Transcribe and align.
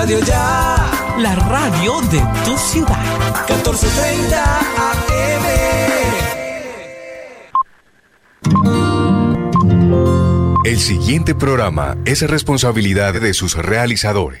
Radio 0.00 0.18
Ya. 0.20 0.90
La 1.18 1.34
radio 1.34 2.00
de 2.10 2.22
tu 2.46 2.56
ciudad. 2.56 2.98
1430 3.50 4.58
AM. 4.58 5.44
El 10.64 10.78
siguiente 10.78 11.34
programa 11.34 11.98
es 12.06 12.22
responsabilidad 12.22 13.12
de 13.12 13.34
sus 13.34 13.56
realizadores. 13.56 14.40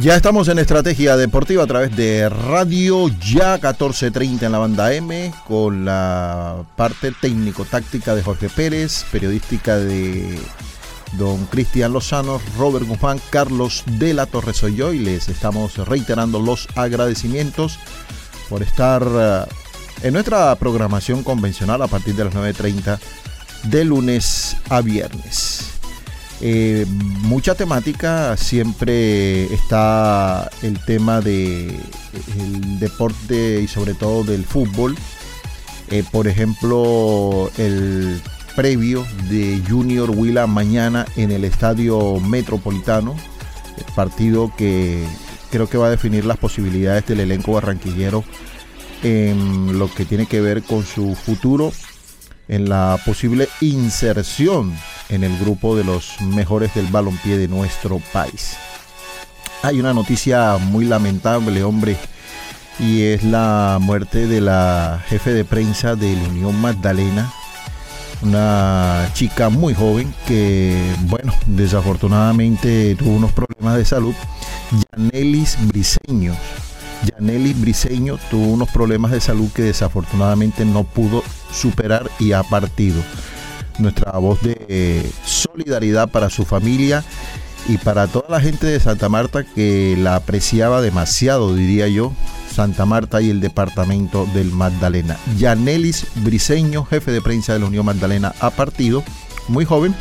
Ya 0.00 0.14
estamos 0.14 0.46
en 0.46 0.60
Estrategia 0.60 1.16
Deportiva 1.16 1.64
a 1.64 1.66
través 1.66 1.96
de 1.96 2.28
Radio 2.28 3.08
Ya 3.08 3.54
1430 3.54 4.46
en 4.46 4.52
la 4.52 4.58
banda 4.58 4.92
M, 4.92 5.32
con 5.48 5.84
la 5.84 6.62
parte 6.76 7.10
técnico-táctica 7.10 8.14
de 8.14 8.22
Jorge 8.22 8.48
Pérez, 8.48 9.04
periodística 9.10 9.76
de 9.76 10.38
don 11.14 11.46
Cristian 11.46 11.92
Lozano, 11.92 12.40
Robert 12.56 12.86
Guzmán, 12.86 13.20
Carlos 13.30 13.82
de 13.86 14.14
la 14.14 14.26
Torre 14.26 14.54
soy 14.54 14.76
yo 14.76 14.92
y 14.92 15.00
les 15.00 15.28
estamos 15.28 15.76
reiterando 15.78 16.38
los 16.38 16.68
agradecimientos 16.76 17.80
por 18.48 18.62
estar 18.62 19.02
eh, 19.04 19.44
en 20.04 20.12
nuestra 20.12 20.54
programación 20.54 21.24
convencional 21.24 21.82
a 21.82 21.88
partir 21.88 22.14
de 22.14 22.24
las 22.24 22.34
9.30 22.34 23.00
de 23.64 23.84
lunes 23.84 24.56
a 24.68 24.80
viernes. 24.80 25.77
Eh, 26.40 26.86
mucha 27.22 27.54
temática, 27.54 28.36
siempre 28.36 29.52
está 29.52 30.48
el 30.62 30.78
tema 30.84 31.20
de 31.20 31.68
el 32.38 32.78
deporte 32.78 33.60
y 33.60 33.68
sobre 33.68 33.94
todo 33.94 34.24
del 34.24 34.44
fútbol. 34.44 34.96
Eh, 35.90 36.04
por 36.12 36.28
ejemplo, 36.28 37.50
el 37.58 38.20
previo 38.54 39.04
de 39.30 39.62
Junior 39.68 40.10
Huila 40.10 40.46
mañana 40.46 41.06
en 41.16 41.32
el 41.32 41.44
Estadio 41.44 42.20
Metropolitano, 42.20 43.16
el 43.76 43.94
partido 43.94 44.52
que 44.56 45.04
creo 45.50 45.68
que 45.68 45.78
va 45.78 45.86
a 45.86 45.90
definir 45.90 46.24
las 46.24 46.36
posibilidades 46.36 47.06
del 47.06 47.20
elenco 47.20 47.52
barranquillero 47.52 48.22
en 49.02 49.78
lo 49.78 49.92
que 49.92 50.04
tiene 50.04 50.26
que 50.26 50.40
ver 50.40 50.62
con 50.62 50.84
su 50.84 51.14
futuro 51.14 51.72
en 52.48 52.68
la 52.68 52.98
posible 53.04 53.48
inserción 53.60 54.74
en 55.08 55.24
el 55.24 55.38
grupo 55.38 55.76
de 55.76 55.84
los 55.84 56.20
mejores 56.20 56.74
del 56.74 56.86
balompié 56.86 57.38
de 57.38 57.48
nuestro 57.48 58.00
país. 58.12 58.56
Hay 59.62 59.80
una 59.80 59.92
noticia 59.92 60.56
muy 60.58 60.84
lamentable, 60.84 61.62
hombre, 61.62 61.96
y 62.78 63.02
es 63.02 63.24
la 63.24 63.78
muerte 63.80 64.26
de 64.26 64.40
la 64.40 65.02
jefe 65.08 65.32
de 65.32 65.44
prensa 65.44 65.96
de 65.96 66.14
la 66.14 66.28
Unión 66.28 66.60
Magdalena, 66.60 67.32
una 68.22 69.10
chica 69.14 69.48
muy 69.48 69.74
joven 69.74 70.14
que, 70.26 70.76
bueno, 71.02 71.32
desafortunadamente 71.46 72.94
tuvo 72.96 73.10
unos 73.16 73.32
problemas 73.32 73.76
de 73.76 73.84
salud, 73.84 74.14
Yanelis 74.92 75.56
Briseño. 75.66 76.34
Yanelis 77.04 77.60
Briseño 77.60 78.18
tuvo 78.30 78.46
unos 78.46 78.68
problemas 78.70 79.12
de 79.12 79.20
salud 79.20 79.50
que 79.52 79.62
desafortunadamente 79.62 80.64
no 80.64 80.84
pudo 80.84 81.22
superar 81.52 82.10
y 82.18 82.32
ha 82.32 82.42
partido. 82.42 83.02
Nuestra 83.78 84.12
voz 84.12 84.42
de 84.42 84.66
eh, 84.68 85.10
solidaridad 85.24 86.08
para 86.08 86.30
su 86.30 86.44
familia 86.44 87.04
y 87.68 87.78
para 87.78 88.06
toda 88.06 88.28
la 88.28 88.40
gente 88.40 88.66
de 88.66 88.80
Santa 88.80 89.08
Marta 89.08 89.44
que 89.44 89.96
la 89.98 90.16
apreciaba 90.16 90.80
demasiado, 90.80 91.54
diría 91.54 91.86
yo, 91.88 92.12
Santa 92.52 92.86
Marta 92.86 93.20
y 93.20 93.30
el 93.30 93.40
departamento 93.40 94.26
del 94.34 94.50
Magdalena. 94.50 95.16
Yanelis 95.36 96.06
Briseño, 96.16 96.84
jefe 96.84 97.12
de 97.12 97.20
prensa 97.20 97.52
de 97.52 97.60
la 97.60 97.66
Unión 97.66 97.86
Magdalena, 97.86 98.34
ha 98.40 98.50
partido, 98.50 99.04
muy 99.48 99.64
joven, 99.64 99.94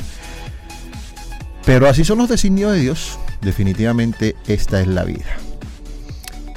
pero 1.66 1.88
así 1.88 2.04
son 2.04 2.20
los 2.20 2.30
designios 2.30 2.72
de 2.72 2.80
Dios. 2.80 3.20
Definitivamente 3.42 4.36
esta 4.48 4.82
es 4.82 4.88
la 4.88 5.04
vida. 5.04 5.26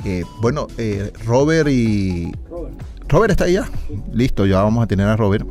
Eh, 0.04 0.24
bueno, 0.40 0.68
eh, 0.78 1.12
Robert 1.26 1.68
y... 1.68 2.32
Robert 2.48 2.89
está 3.28 3.44
ahí 3.44 3.54
ya. 3.54 3.68
Listo, 4.12 4.46
ya 4.46 4.62
vamos 4.62 4.84
a 4.84 4.86
tener 4.86 5.06
a 5.06 5.16
Robert. 5.16 5.46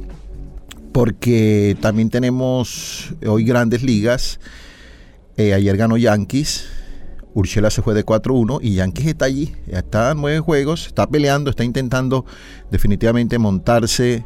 Porque 0.92 1.78
también 1.82 2.10
tenemos 2.10 3.14
hoy 3.26 3.44
grandes 3.44 3.84
ligas. 3.84 4.40
Eh, 5.38 5.54
ayer 5.54 5.78
ganó 5.78 5.98
Yankees. 5.98 6.68
Urshela 7.34 7.70
se 7.70 7.82
fue 7.82 7.94
de 7.94 8.06
4-1 8.06 8.60
y 8.62 8.76
Yankees 8.76 9.08
está 9.08 9.26
allí. 9.26 9.54
Está 9.68 10.12
en 10.12 10.22
nueve 10.22 10.40
juegos, 10.40 10.88
está 10.88 11.08
peleando, 11.08 11.52
está 11.52 11.64
intentando 11.64 12.26
definitivamente 12.72 13.38
montarse 13.38 14.26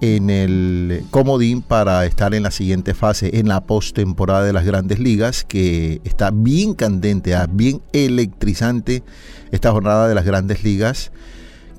en 0.00 0.30
el 0.30 1.04
comodín 1.10 1.60
para 1.60 2.06
estar 2.06 2.34
en 2.34 2.42
la 2.42 2.50
siguiente 2.50 2.94
fase, 2.94 3.38
en 3.38 3.48
la 3.48 3.60
postemporada 3.60 4.44
de 4.44 4.54
las 4.54 4.64
grandes 4.64 4.98
ligas, 4.98 5.44
que 5.44 6.00
está 6.04 6.30
bien 6.30 6.72
candente, 6.74 7.34
ah, 7.34 7.46
bien 7.50 7.82
electrizante 7.92 9.02
esta 9.50 9.70
jornada 9.70 10.08
de 10.08 10.14
las 10.14 10.24
grandes 10.24 10.64
ligas, 10.64 11.12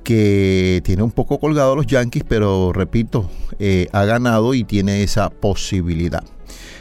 que 0.02 0.80
tiene 0.84 1.02
un 1.02 1.10
poco 1.10 1.38
colgado 1.38 1.72
a 1.72 1.76
los 1.76 1.86
Yankees, 1.86 2.24
pero 2.28 2.72
repito, 2.72 3.30
eh, 3.58 3.88
ha 3.92 4.04
ganado 4.04 4.54
y 4.54 4.64
tiene 4.64 5.02
esa 5.02 5.30
posibilidad. 5.30 6.24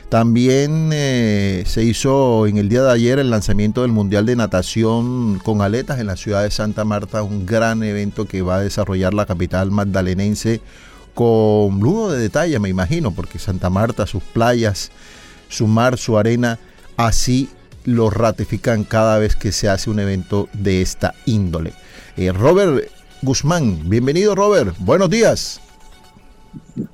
También 0.09 0.89
eh, 0.91 1.63
se 1.65 1.85
hizo 1.85 2.45
en 2.45 2.57
el 2.57 2.67
día 2.67 2.83
de 2.83 2.91
ayer 2.91 3.17
el 3.17 3.29
lanzamiento 3.29 3.83
del 3.83 3.91
Mundial 3.91 4.25
de 4.25 4.35
Natación 4.35 5.39
con 5.39 5.61
Aletas 5.61 6.01
en 6.01 6.07
la 6.07 6.17
ciudad 6.17 6.43
de 6.43 6.51
Santa 6.51 6.83
Marta, 6.83 7.23
un 7.23 7.45
gran 7.45 7.81
evento 7.81 8.25
que 8.25 8.41
va 8.41 8.57
a 8.57 8.61
desarrollar 8.61 9.13
la 9.13 9.25
capital 9.25 9.71
magdalenense 9.71 10.59
con 11.13 11.79
lujo 11.79 12.11
de 12.11 12.19
detalle, 12.19 12.59
me 12.59 12.67
imagino, 12.67 13.11
porque 13.11 13.39
Santa 13.39 13.69
Marta, 13.69 14.05
sus 14.05 14.23
playas, 14.23 14.91
su 15.47 15.67
mar, 15.67 15.97
su 15.97 16.17
arena, 16.17 16.59
así 16.97 17.49
lo 17.85 18.09
ratifican 18.09 18.83
cada 18.83 19.17
vez 19.17 19.35
que 19.37 19.51
se 19.51 19.69
hace 19.69 19.89
un 19.89 19.99
evento 19.99 20.49
de 20.51 20.81
esta 20.81 21.13
índole. 21.25 21.73
Eh, 22.17 22.31
Robert 22.31 22.83
Guzmán, 23.23 23.87
bienvenido 23.87 24.33
Robert, 24.33 24.75
buenos 24.79 25.07
días. 25.07 25.61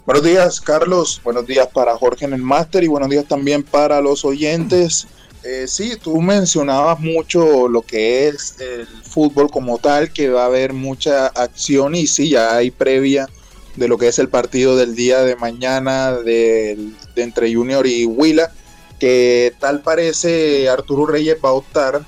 Buenos 0.06 0.26
días 0.26 0.60
Carlos, 0.60 1.22
buenos 1.24 1.48
días 1.48 1.68
para 1.74 1.96
Jorge 1.98 2.26
en 2.26 2.34
el 2.34 2.42
máster 2.42 2.84
y 2.84 2.88
buenos 2.88 3.10
días 3.10 3.26
también 3.26 3.64
para 3.64 4.02
los 4.02 4.26
oyentes. 4.26 5.08
Eh, 5.46 5.68
sí, 5.68 5.94
tú 5.96 6.20
mencionabas 6.22 7.00
mucho 7.00 7.70
lo 7.70 7.82
que 7.82 8.28
es 8.28 8.60
el 8.60 8.86
fútbol 8.88 9.50
como 9.50 9.78
tal, 9.78 10.12
que 10.12 10.28
va 10.30 10.44
a 10.44 10.48
haber 10.48 10.74
mucha 10.74 11.28
acción 11.28 11.96
y 11.96 12.08
sí, 12.08 12.32
ya 12.32 12.58
hay 12.58 12.72
previa 12.72 13.30
de 13.78 13.88
lo 13.88 13.98
que 13.98 14.10
es 14.10 14.20
el 14.20 14.28
partido 14.28 14.76
del 14.76 14.96
día 14.96 15.22
de 15.22 15.38
mañana 15.38 16.12
de, 16.12 16.92
entre 17.16 17.56
Junior 17.56 17.88
y 17.88 18.06
Huila, 18.06 18.52
que 19.00 19.54
tal 19.60 19.82
parece 19.82 20.68
Arturo 20.68 21.06
Reyes 21.06 21.38
va 21.44 21.50
a 21.50 21.54
optar 21.54 22.04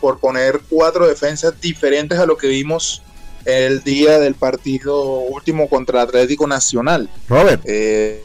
por 0.00 0.20
poner 0.20 0.60
cuatro 0.70 1.08
defensas 1.08 1.60
diferentes 1.60 2.20
a 2.20 2.26
lo 2.26 2.36
que 2.36 2.46
vimos 2.46 3.02
el 3.44 3.82
día 3.82 4.18
del 4.18 4.34
partido 4.34 5.20
último 5.20 5.68
contra 5.68 6.02
Atlético 6.02 6.46
Nacional. 6.46 7.08
Robert. 7.28 7.62
Eh, 7.64 8.22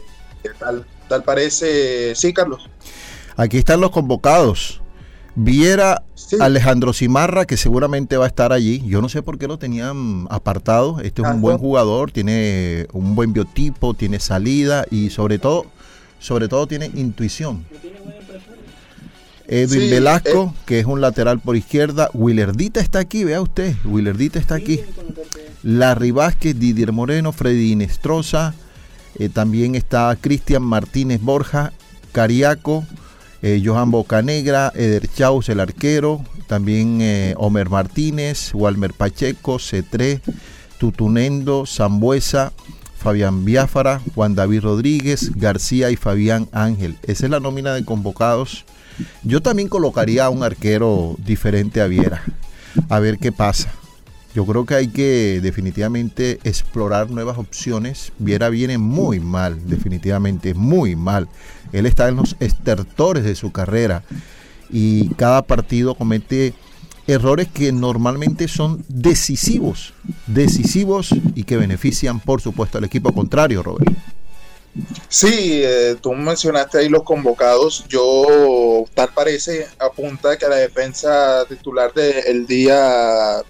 tal, 0.58 0.86
tal 1.08 1.24
parece, 1.24 2.16
sí, 2.16 2.34
Carlos. 2.34 2.70
Aquí 3.36 3.58
están 3.58 3.82
los 3.82 3.92
convocados. 3.92 4.82
Viera 5.36 6.04
Alejandro 6.40 6.92
Cimarra, 6.92 7.46
que 7.46 7.56
seguramente 7.56 8.18
va 8.18 8.26
a 8.26 8.28
estar 8.28 8.52
allí. 8.52 8.84
Yo 8.86 9.02
no 9.02 9.10
sé 9.10 9.22
por 9.22 9.38
qué 9.38 9.48
lo 9.48 9.58
tenían 9.58 10.28
apartado. 10.30 11.00
Este 11.02 11.22
es 11.22 11.28
un 11.28 11.42
buen 11.42 11.58
jugador, 11.58 12.12
tiene 12.12 12.88
un 12.92 13.16
buen 13.16 13.32
biotipo, 13.32 13.94
tiene 13.94 14.20
salida 14.20 14.86
y 14.92 15.10
sobre 15.10 15.40
todo, 15.40 15.66
sobre 16.20 16.48
todo 16.48 16.68
tiene 16.68 16.92
intuición. 16.94 17.66
Edwin 19.50 19.90
Velasco, 19.90 20.54
eh. 20.56 20.62
que 20.66 20.80
es 20.80 20.86
un 20.86 21.02
lateral 21.02 21.40
por 21.40 21.56
izquierda. 21.56 22.10
Willerdita 22.14 22.80
está 22.80 23.00
aquí, 23.00 23.24
vea 23.24 23.42
usted. 23.42 23.76
Willerdita 23.84 24.40
está 24.40 24.56
aquí. 24.56 24.80
Larry 25.64 26.12
Vázquez, 26.12 26.58
Didier 26.58 26.92
Moreno, 26.92 27.32
Freddy 27.32 27.72
Inestrosa. 27.72 28.54
Eh, 29.18 29.28
también 29.30 29.76
está 29.76 30.16
Cristian 30.22 30.64
Martínez 30.64 31.20
Borja, 31.20 31.74
Cariaco, 32.12 32.86
eh, 33.42 33.62
Johan 33.64 33.92
Bocanegra, 33.92 34.72
Eder 34.76 35.08
Chaus, 35.08 35.50
el 35.50 35.60
arquero, 35.60 36.24
también 36.48 37.00
eh, 37.02 37.34
Omer 37.38 37.70
Martínez, 37.70 38.54
Walmer 38.54 38.94
Pacheco, 38.94 39.60
Cetré, 39.60 40.22
Tutunendo, 40.78 41.66
Zambuesa, 41.66 42.54
Fabián 42.98 43.46
Biafara, 43.46 44.02
Juan 44.14 44.36
David 44.36 44.62
Rodríguez, 44.62 45.32
García 45.36 45.90
y 45.90 45.96
Fabián 45.96 46.48
Ángel. 46.52 46.98
Esa 47.04 47.26
es 47.26 47.32
la 47.32 47.40
nómina 47.40 47.74
de 47.74 47.84
convocados. 47.84 48.66
Yo 49.24 49.42
también 49.42 49.68
colocaría 49.68 50.26
a 50.26 50.30
un 50.30 50.44
arquero 50.44 51.16
diferente 51.26 51.82
a 51.82 51.88
Viera. 51.88 52.24
A 52.90 53.00
ver 53.00 53.18
qué 53.18 53.32
pasa. 53.32 53.72
Yo 54.36 54.46
creo 54.46 54.66
que 54.66 54.76
hay 54.76 54.88
que 54.90 55.40
definitivamente 55.42 56.40
explorar 56.44 57.10
nuevas 57.10 57.38
opciones. 57.38 58.12
Viera 58.20 58.50
viene 58.50 58.78
muy 58.78 59.20
mal, 59.20 59.68
definitivamente, 59.68 60.54
muy 60.54 60.96
mal. 60.96 61.28
Él 61.74 61.86
está 61.86 62.08
en 62.08 62.18
los 62.18 62.36
estertores 62.40 63.24
de 63.24 63.36
su 63.36 63.52
carrera 63.52 64.04
y 64.70 65.10
cada 65.16 65.42
partido 65.42 65.96
comete 65.96 66.54
errores 67.08 67.48
que 67.48 67.72
normalmente 67.72 68.48
son 68.48 68.86
decisivos, 68.88 69.94
decisivos 70.28 71.10
y 71.34 71.44
que 71.44 71.58
benefician, 71.58 72.20
por 72.20 72.40
supuesto, 72.40 72.78
al 72.78 72.84
equipo 72.84 73.12
contrario, 73.12 73.64
Robert. 73.64 73.92
Sí, 75.08 75.62
eh, 75.64 75.96
tú 76.00 76.14
mencionaste 76.14 76.80
ahí 76.80 76.90
los 76.90 77.04
convocados. 77.04 77.86
Yo, 77.88 78.86
tal 78.94 79.10
parece, 79.14 79.68
apunta 79.80 80.38
que 80.38 80.48
la 80.48 80.58
defensa 80.58 81.46
titular 81.48 81.94
del 81.94 82.46
día 82.46 83.42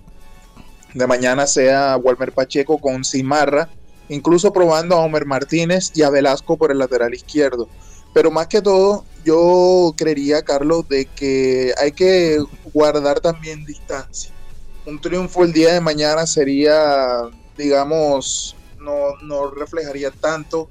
de 0.93 1.07
mañana 1.07 1.45
sea 1.45 1.97
Walmer 1.97 2.31
Pacheco 2.31 2.79
con 2.79 3.03
Cimarra, 3.03 3.69
incluso 4.07 4.51
probando 4.51 4.95
a 4.95 5.01
Homer 5.01 5.25
Martínez 5.25 5.91
y 5.93 6.03
a 6.03 6.09
Velasco 6.09 6.57
por 6.57 6.71
el 6.71 6.79
lateral 6.79 7.13
izquierdo. 7.13 7.67
Pero 8.13 8.31
más 8.31 8.47
que 8.47 8.61
todo, 8.61 9.05
yo 9.23 9.93
creería, 9.95 10.41
Carlos, 10.41 10.87
de 10.87 11.05
que 11.05 11.73
hay 11.77 11.91
que 11.91 12.43
guardar 12.73 13.19
también 13.19 13.65
distancia. 13.65 14.31
Un 14.85 14.99
triunfo 14.99 15.43
el 15.43 15.53
día 15.53 15.73
de 15.73 15.81
mañana 15.81 16.25
sería, 16.25 17.21
digamos, 17.55 18.55
no, 18.79 19.17
no 19.21 19.51
reflejaría 19.51 20.09
tanto, 20.09 20.69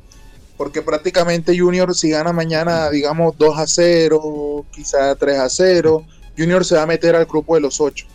porque 0.58 0.82
prácticamente 0.82 1.58
Junior 1.58 1.94
si 1.94 2.10
gana 2.10 2.34
mañana, 2.34 2.90
digamos, 2.90 3.38
2 3.38 3.58
a 3.58 3.66
0, 3.66 4.66
quizá 4.70 5.14
3 5.14 5.38
a 5.38 5.48
0, 5.48 6.04
Junior 6.36 6.64
se 6.64 6.74
va 6.74 6.82
a 6.82 6.86
meter 6.86 7.16
al 7.16 7.24
grupo 7.24 7.54
de 7.54 7.62
los 7.62 7.80
8. 7.80 8.06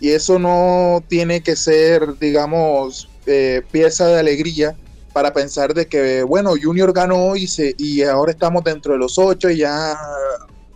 Y 0.00 0.10
eso 0.10 0.38
no 0.38 1.02
tiene 1.08 1.42
que 1.42 1.56
ser, 1.56 2.16
digamos, 2.20 3.08
eh, 3.26 3.62
pieza 3.72 4.06
de 4.06 4.20
alegría 4.20 4.76
para 5.12 5.32
pensar 5.32 5.74
de 5.74 5.86
que, 5.86 6.22
bueno, 6.22 6.52
Junior 6.62 6.92
ganó 6.92 7.34
y, 7.34 7.48
se, 7.48 7.74
y 7.78 8.02
ahora 8.02 8.30
estamos 8.30 8.62
dentro 8.62 8.92
de 8.92 8.98
los 9.00 9.18
8 9.18 9.50
y 9.50 9.58
ya 9.58 9.98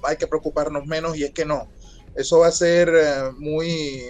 hay 0.02 0.16
que 0.16 0.26
preocuparnos 0.26 0.86
menos 0.86 1.16
y 1.16 1.22
es 1.22 1.30
que 1.30 1.44
no 1.44 1.68
eso 2.14 2.40
va 2.40 2.48
a 2.48 2.52
ser 2.52 2.88
eh, 2.88 3.30
muy, 3.38 4.02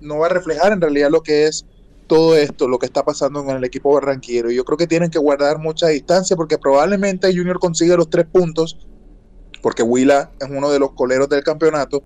no 0.00 0.18
va 0.18 0.26
a 0.26 0.30
reflejar 0.30 0.72
en 0.72 0.80
realidad 0.80 1.10
lo 1.10 1.22
que 1.22 1.46
es 1.46 1.64
todo 2.06 2.36
esto, 2.36 2.68
lo 2.68 2.78
que 2.78 2.86
está 2.86 3.04
pasando 3.04 3.40
en 3.40 3.50
el 3.50 3.64
equipo 3.64 3.92
barranquero. 3.94 4.50
Yo 4.50 4.64
creo 4.64 4.76
que 4.78 4.86
tienen 4.86 5.10
que 5.10 5.18
guardar 5.18 5.58
mucha 5.58 5.88
distancia 5.88 6.36
porque 6.36 6.58
probablemente 6.58 7.34
Junior 7.34 7.58
consiga 7.58 7.96
los 7.96 8.10
tres 8.10 8.26
puntos, 8.26 8.86
porque 9.62 9.82
Huila 9.82 10.30
es 10.40 10.48
uno 10.50 10.70
de 10.70 10.78
los 10.78 10.92
coleros 10.92 11.28
del 11.28 11.42
campeonato, 11.42 12.04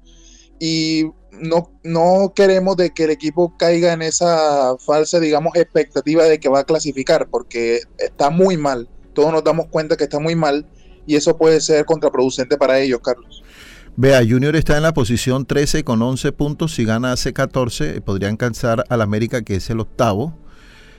y 0.61 1.05
no, 1.33 1.71
no 1.83 2.33
queremos 2.35 2.77
de 2.77 2.91
que 2.91 3.05
el 3.05 3.11
equipo 3.11 3.57
caiga 3.57 3.93
en 3.93 4.03
esa 4.03 4.77
falsa, 4.79 5.21
digamos, 5.21 5.55
expectativa 5.57 6.25
de 6.25 6.41
que 6.41 6.49
va 6.49 6.61
a 6.61 6.65
clasificar, 6.65 7.29
porque 7.29 7.81
está 7.99 8.31
muy 8.31 8.57
mal. 8.57 8.89
Todos 9.13 9.33
nos 9.33 9.45
damos 9.45 9.67
cuenta 9.67 9.97
que 9.97 10.05
está 10.05 10.19
muy 10.19 10.35
mal 10.35 10.67
y 11.07 11.17
eso 11.17 11.37
puede 11.37 11.61
ser 11.61 11.85
contraproducente 11.85 12.57
para 12.57 12.79
ellos, 12.81 13.01
Carlos. 13.03 13.43
Vea, 14.01 14.21
Junior 14.21 14.55
está 14.55 14.77
en 14.77 14.85
la 14.85 14.95
posición 14.95 15.45
13 15.45 15.83
con 15.83 16.01
11 16.01 16.31
puntos. 16.31 16.73
Si 16.73 16.85
gana 16.85 17.11
hace 17.11 17.33
14, 17.33 18.01
podría 18.01 18.29
alcanzar 18.29 18.85
al 18.91 19.03
América, 19.03 19.43
que 19.43 19.57
es 19.57 19.69
el 19.71 19.81
octavo. 19.81 20.39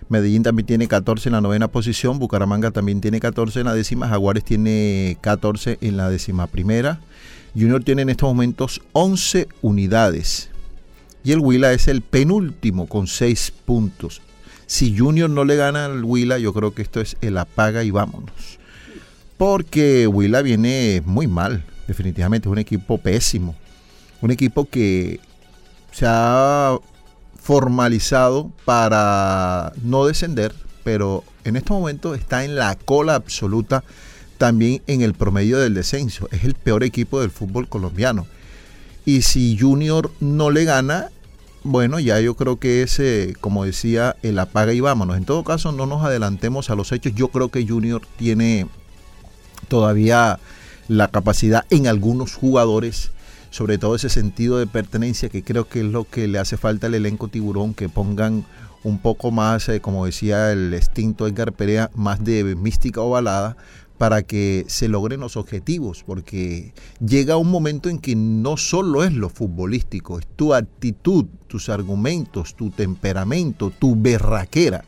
Medellín 0.10 0.44
también 0.44 0.66
tiene 0.66 0.90
14 0.90 1.30
en 1.30 1.34
la 1.34 1.40
novena 1.40 1.70
posición. 1.70 2.20
Bucaramanga 2.20 2.72
también 2.72 3.00
tiene 3.00 3.22
14 3.22 3.62
en 3.62 3.68
la 3.68 3.74
décima. 3.74 4.10
Jaguares 4.10 4.44
tiene 4.44 5.18
14 5.22 5.78
en 5.80 5.96
la 5.96 6.10
décima 6.10 6.48
primera. 6.48 7.00
Junior 7.54 7.82
tiene 7.86 8.02
en 8.02 8.10
estos 8.10 8.28
momentos 8.28 8.82
11 8.92 9.48
unidades. 9.62 10.50
Y 11.24 11.32
el 11.32 11.40
Huila 11.40 11.72
es 11.72 11.88
el 11.88 12.02
penúltimo 12.02 12.90
con 12.90 13.08
6 13.08 13.54
puntos. 13.64 14.22
Si 14.66 14.98
Junior 14.98 15.30
no 15.30 15.46
le 15.46 15.56
gana 15.56 15.86
al 15.86 16.04
Huila, 16.04 16.38
yo 16.38 16.54
creo 16.54 16.74
que 16.74 16.82
esto 16.82 17.00
es 17.00 17.16
el 17.22 17.38
apaga 17.38 17.86
y 17.86 17.92
vámonos. 17.92 18.60
Porque 19.38 20.06
Huila 20.06 20.42
viene 20.42 21.02
muy 21.06 21.28
mal 21.28 21.64
definitivamente 21.90 22.48
es 22.48 22.52
un 22.52 22.60
equipo 22.60 22.98
pésimo. 23.00 23.56
Un 24.22 24.32
equipo 24.32 24.66
que 24.66 25.20
se 25.92 26.06
ha 26.08 26.78
formalizado 27.42 28.52
para 28.64 29.74
no 29.84 30.06
descender, 30.06 30.54
pero 30.84 31.24
en 31.44 31.56
este 31.56 31.74
momento 31.74 32.14
está 32.14 32.46
en 32.46 32.56
la 32.56 32.76
cola 32.76 33.16
absoluta 33.16 33.84
también 34.38 34.82
en 34.88 35.02
el 35.02 35.16
promedio 35.16 35.58
del 35.58 35.74
descenso. 35.74 36.30
Es 36.32 36.44
el 36.44 36.54
peor 36.54 36.84
equipo 36.84 37.22
del 37.22 37.32
fútbol 37.32 37.68
colombiano. 37.68 38.28
Y 39.04 39.24
si 39.24 39.58
Junior 39.60 40.12
no 40.20 40.52
le 40.52 40.66
gana, 40.66 41.10
bueno, 41.64 42.00
ya 42.00 42.20
yo 42.20 42.36
creo 42.36 42.60
que 42.60 42.84
es, 42.84 43.00
eh, 43.00 43.34
como 43.42 43.66
decía, 43.66 44.16
el 44.22 44.38
apaga 44.38 44.74
y 44.74 44.80
vámonos. 44.80 45.18
En 45.18 45.26
todo 45.26 45.44
caso, 45.44 45.72
no 45.72 45.88
nos 45.88 46.04
adelantemos 46.04 46.70
a 46.70 46.76
los 46.76 46.92
hechos. 46.92 47.16
Yo 47.16 47.30
creo 47.30 47.50
que 47.50 47.68
Junior 47.68 48.04
tiene 48.18 48.68
todavía 49.68 50.40
la 50.90 51.08
capacidad 51.08 51.66
en 51.70 51.88
algunos 51.88 52.36
jugadores, 52.36 53.12
sobre 53.52 53.78
todo 53.78 53.96
ese 53.96 54.10
sentido 54.10 54.58
de 54.58 54.68
pertenencia 54.68 55.30
que 55.30 55.44
creo 55.44 55.70
que 55.70 55.80
es 55.80 55.86
lo 55.86 56.04
que 56.04 56.28
le 56.28 56.40
hace 56.40 56.58
falta 56.58 56.88
al 56.88 56.96
elenco 56.96 57.30
tiburón, 57.30 57.74
que 57.74 57.88
pongan 57.88 58.44
un 58.84 58.98
poco 58.98 59.32
más, 59.32 59.70
eh, 59.70 59.82
como 59.82 60.06
decía 60.06 60.52
el 60.52 60.74
extinto 60.74 61.28
Edgar 61.28 61.54
Perea, 61.54 61.92
más 61.94 62.24
de 62.24 62.56
mística 62.56 63.02
o 63.02 63.12
balada 63.12 63.56
para 64.00 64.24
que 64.24 64.66
se 64.68 64.88
logren 64.88 65.20
los 65.20 65.38
objetivos, 65.38 66.04
porque 66.06 66.74
llega 67.06 67.38
un 67.38 67.52
momento 67.52 67.90
en 67.90 68.00
que 68.00 68.16
no 68.16 68.58
solo 68.58 69.04
es 69.04 69.14
lo 69.14 69.30
futbolístico, 69.30 70.20
es 70.20 70.26
tu 70.38 70.54
actitud, 70.54 71.26
tus 71.48 71.70
argumentos, 71.70 72.56
tu 72.56 72.72
temperamento, 72.72 73.72
tu 73.78 73.96
berraquera, 73.96 74.86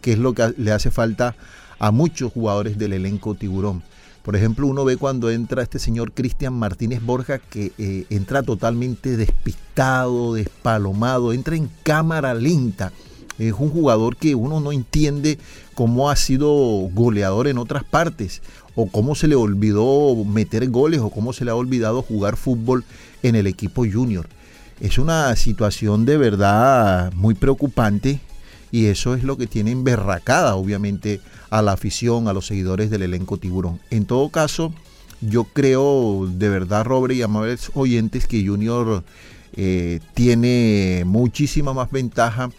que 0.00 0.12
es 0.12 0.18
lo 0.18 0.32
que 0.32 0.54
le 0.56 0.72
hace 0.72 0.92
falta 0.92 1.34
a 1.80 1.90
muchos 1.90 2.32
jugadores 2.32 2.78
del 2.78 2.92
elenco 2.92 3.34
tiburón. 3.34 3.82
Por 4.22 4.36
ejemplo, 4.36 4.68
uno 4.68 4.84
ve 4.84 4.96
cuando 4.96 5.30
entra 5.30 5.62
este 5.62 5.80
señor 5.80 6.12
Cristian 6.12 6.54
Martínez 6.54 7.02
Borja 7.02 7.38
que 7.38 7.72
eh, 7.76 8.06
entra 8.08 8.42
totalmente 8.42 9.16
despistado, 9.16 10.34
despalomado, 10.34 11.32
entra 11.32 11.56
en 11.56 11.68
cámara 11.82 12.32
lenta. 12.32 12.92
Es 13.38 13.54
un 13.58 13.70
jugador 13.70 14.16
que 14.16 14.36
uno 14.36 14.60
no 14.60 14.70
entiende 14.70 15.38
cómo 15.74 16.10
ha 16.10 16.16
sido 16.16 16.50
goleador 16.92 17.48
en 17.48 17.58
otras 17.58 17.82
partes 17.82 18.42
o 18.76 18.86
cómo 18.86 19.16
se 19.16 19.26
le 19.26 19.34
olvidó 19.34 20.14
meter 20.24 20.70
goles 20.70 21.00
o 21.00 21.10
cómo 21.10 21.32
se 21.32 21.44
le 21.44 21.50
ha 21.50 21.56
olvidado 21.56 22.02
jugar 22.02 22.36
fútbol 22.36 22.84
en 23.24 23.34
el 23.34 23.48
equipo 23.48 23.84
junior. 23.90 24.28
Es 24.80 24.98
una 24.98 25.34
situación 25.34 26.04
de 26.04 26.16
verdad 26.16 27.12
muy 27.14 27.34
preocupante 27.34 28.20
y 28.72 28.86
eso 28.86 29.14
es 29.14 29.22
lo 29.22 29.36
que 29.36 29.46
tiene 29.46 29.70
emberracada 29.70 30.56
obviamente 30.56 31.20
a 31.50 31.62
la 31.62 31.72
afición, 31.72 32.26
a 32.26 32.32
los 32.32 32.46
seguidores 32.46 32.90
del 32.90 33.02
elenco 33.02 33.36
tiburón. 33.36 33.78
En 33.90 34.06
todo 34.06 34.30
caso, 34.30 34.72
yo 35.20 35.44
creo 35.44 36.26
de 36.26 36.48
verdad, 36.48 36.84
Robert 36.84 37.14
y 37.14 37.22
amables 37.22 37.70
oyentes, 37.74 38.26
que 38.26 38.44
Junior 38.44 39.04
eh, 39.52 40.00
tiene 40.14 41.04
muchísima 41.06 41.74
más 41.74 41.90
ventaja 41.90 42.50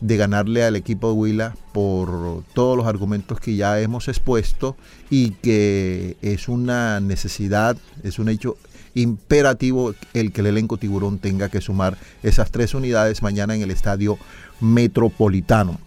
de 0.00 0.16
ganarle 0.16 0.62
al 0.62 0.76
equipo 0.76 1.08
de 1.08 1.14
Huila 1.14 1.56
por 1.72 2.44
todos 2.54 2.76
los 2.76 2.86
argumentos 2.86 3.40
que 3.40 3.56
ya 3.56 3.80
hemos 3.80 4.06
expuesto 4.06 4.76
y 5.10 5.32
que 5.32 6.16
es 6.22 6.48
una 6.48 7.00
necesidad, 7.00 7.76
es 8.04 8.20
un 8.20 8.28
hecho 8.28 8.56
imperativo 8.98 9.94
el 10.12 10.32
que 10.32 10.40
el 10.40 10.48
elenco 10.48 10.76
tiburón 10.76 11.18
tenga 11.18 11.48
que 11.48 11.60
sumar 11.60 11.96
esas 12.22 12.50
tres 12.50 12.74
unidades 12.74 13.22
mañana 13.22 13.54
en 13.54 13.62
el 13.62 13.70
estadio 13.70 14.18
metropolitano. 14.60 15.78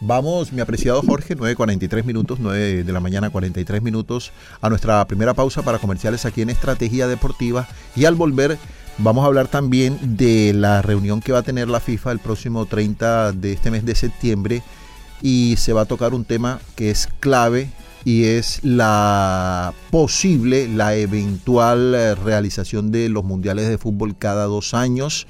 Vamos, 0.00 0.52
mi 0.52 0.60
apreciado 0.60 1.00
Jorge, 1.02 1.36
9.43 1.36 2.04
minutos, 2.04 2.38
9 2.40 2.84
de 2.84 2.92
la 2.92 3.00
mañana 3.00 3.30
43 3.30 3.80
minutos, 3.80 4.32
a 4.60 4.68
nuestra 4.68 5.02
primera 5.06 5.32
pausa 5.32 5.62
para 5.62 5.78
comerciales 5.78 6.26
aquí 6.26 6.42
en 6.42 6.50
Estrategia 6.50 7.06
Deportiva. 7.06 7.66
Y 7.96 8.04
al 8.04 8.14
volver 8.14 8.58
vamos 8.98 9.24
a 9.24 9.28
hablar 9.28 9.48
también 9.48 9.98
de 10.02 10.52
la 10.52 10.82
reunión 10.82 11.20
que 11.20 11.32
va 11.32 11.38
a 11.38 11.42
tener 11.42 11.68
la 11.68 11.80
FIFA 11.80 12.12
el 12.12 12.18
próximo 12.18 12.66
30 12.66 13.32
de 13.32 13.52
este 13.54 13.70
mes 13.70 13.86
de 13.86 13.94
septiembre. 13.94 14.62
Y 15.22 15.56
se 15.56 15.72
va 15.72 15.82
a 15.82 15.86
tocar 15.86 16.12
un 16.12 16.26
tema 16.26 16.60
que 16.76 16.90
es 16.90 17.08
clave 17.20 17.70
y 18.04 18.24
es 18.24 18.60
la 18.62 19.72
posible, 19.90 20.68
la 20.68 20.94
eventual 20.94 21.94
eh, 21.94 22.14
realización 22.14 22.92
de 22.92 23.08
los 23.08 23.24
mundiales 23.24 23.68
de 23.68 23.78
fútbol 23.78 24.16
cada 24.18 24.44
dos 24.44 24.74
años. 24.74 25.26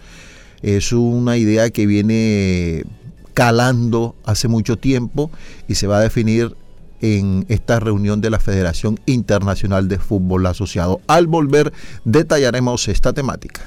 Es 0.62 0.92
una 0.92 1.36
idea 1.36 1.70
que 1.70 1.86
viene 1.86 2.84
calando 3.32 4.16
hace 4.24 4.48
mucho 4.48 4.76
tiempo 4.76 5.30
y 5.68 5.74
se 5.76 5.86
va 5.86 5.98
a 5.98 6.00
definir 6.00 6.56
en 7.00 7.44
esta 7.48 7.80
reunión 7.80 8.20
de 8.20 8.30
la 8.30 8.40
Federación 8.40 8.98
Internacional 9.06 9.88
de 9.88 9.98
Fútbol 9.98 10.46
Asociado. 10.46 11.00
Al 11.06 11.26
volver 11.26 11.72
detallaremos 12.04 12.88
esta 12.88 13.12
temática. 13.12 13.62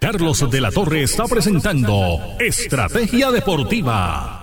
Carlos 0.00 0.50
de 0.50 0.60
la 0.60 0.70
Torre 0.70 1.02
está 1.02 1.24
presentando 1.24 2.18
Estrategia 2.38 3.30
Deportiva. 3.30 4.35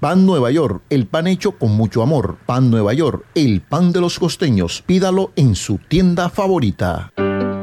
Pan 0.00 0.26
Nueva 0.26 0.50
York, 0.50 0.82
el 0.90 1.06
pan 1.06 1.26
hecho 1.26 1.52
con 1.52 1.72
mucho 1.72 2.02
amor. 2.02 2.36
Pan 2.46 2.70
Nueva 2.70 2.92
York, 2.92 3.24
el 3.34 3.62
pan 3.62 3.92
de 3.92 4.00
los 4.00 4.18
costeños. 4.18 4.82
Pídalo 4.86 5.32
en 5.36 5.54
su 5.54 5.78
tienda 5.78 6.28
favorita. 6.28 7.12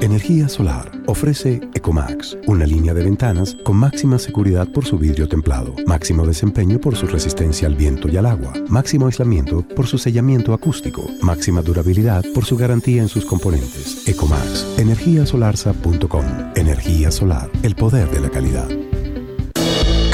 Energía 0.02 0.50
Solar 0.50 0.92
ofrece 1.06 1.62
Ecomax, 1.76 2.36
una 2.48 2.66
línea 2.66 2.92
de 2.96 3.04
ventanas 3.04 3.56
con 3.64 3.78
máxima 3.78 4.18
seguridad 4.18 4.68
por 4.72 4.84
su 4.84 4.98
vidrio 4.98 5.30
templado, 5.30 5.76
máximo 5.86 6.26
desempeño 6.26 6.80
por 6.80 6.96
su 6.96 7.06
resistencia 7.06 7.68
al 7.68 7.76
viento 7.76 8.10
y 8.10 8.18
al 8.18 8.26
agua, 8.26 8.52
máximo 8.68 9.06
aislamiento 9.06 9.62
por 9.76 9.86
su 9.86 10.00
sellamiento 10.00 10.56
acústico, 10.56 11.06
máxima 11.22 11.62
durabilidad 11.62 12.26
por 12.34 12.46
su 12.46 12.58
garantía 12.58 13.04
en 13.04 13.10
sus 13.10 13.26
componentes. 13.26 14.08
Ecomax, 14.08 14.66
energiasolarsa.com. 14.80 16.26
Energía 16.56 17.12
solar, 17.12 17.52
el 17.62 17.76
poder 17.76 18.10
de 18.10 18.22
la 18.22 18.30
calidad. 18.32 18.70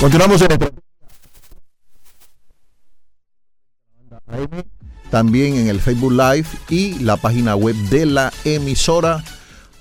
Continuamos 0.00 0.42
en 0.42 0.52
el 0.52 0.58
también 5.10 5.56
en 5.56 5.68
el 5.68 5.80
Facebook 5.80 6.12
Live 6.12 6.46
y 6.68 6.98
la 6.98 7.16
página 7.16 7.56
web 7.56 7.74
de 7.88 8.04
la 8.04 8.32
emisora 8.44 9.24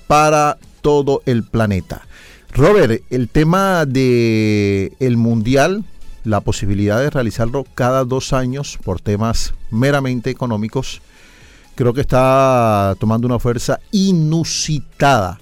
para 0.07 0.57
todo 0.81 1.21
el 1.25 1.43
planeta. 1.43 2.07
Robert, 2.53 3.01
el 3.09 3.27
tema 3.27 3.85
de 3.85 4.93
mundial, 5.17 5.83
la 6.23 6.39
posibilidad 6.39 7.01
de 7.01 7.09
realizarlo 7.09 7.65
cada 7.73 8.05
dos 8.05 8.31
años 8.31 8.79
por 8.83 9.01
temas 9.01 9.53
meramente 9.71 10.29
económicos, 10.29 11.01
creo 11.75 11.93
que 11.93 12.01
está 12.01 12.95
tomando 12.99 13.27
una 13.27 13.39
fuerza 13.39 13.81
inusitada. 13.91 15.39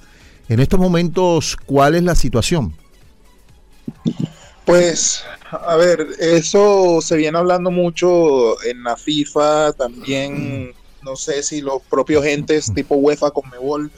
En 0.50 0.60
estos 0.60 0.80
momentos, 0.80 1.58
¿cuál 1.66 1.94
es 1.94 2.04
la 2.04 2.16
situación? 2.16 2.74
Pues, 4.66 5.24
a 5.52 5.76
ver, 5.76 6.08
eso 6.20 7.00
se 7.02 7.18
viene 7.18 7.38
hablando 7.38 7.70
mucho 7.70 8.62
en 8.64 8.84
la 8.84 8.96
FIFA, 8.96 9.74
también 9.74 10.74
no 11.04 11.16
sé 11.16 11.44
si 11.44 11.62
los 11.62 11.82
propios 11.90 12.26
entes 12.26 12.74
tipo 12.74 12.96
UEFA, 12.96 13.32
Conmebol, 13.32 13.92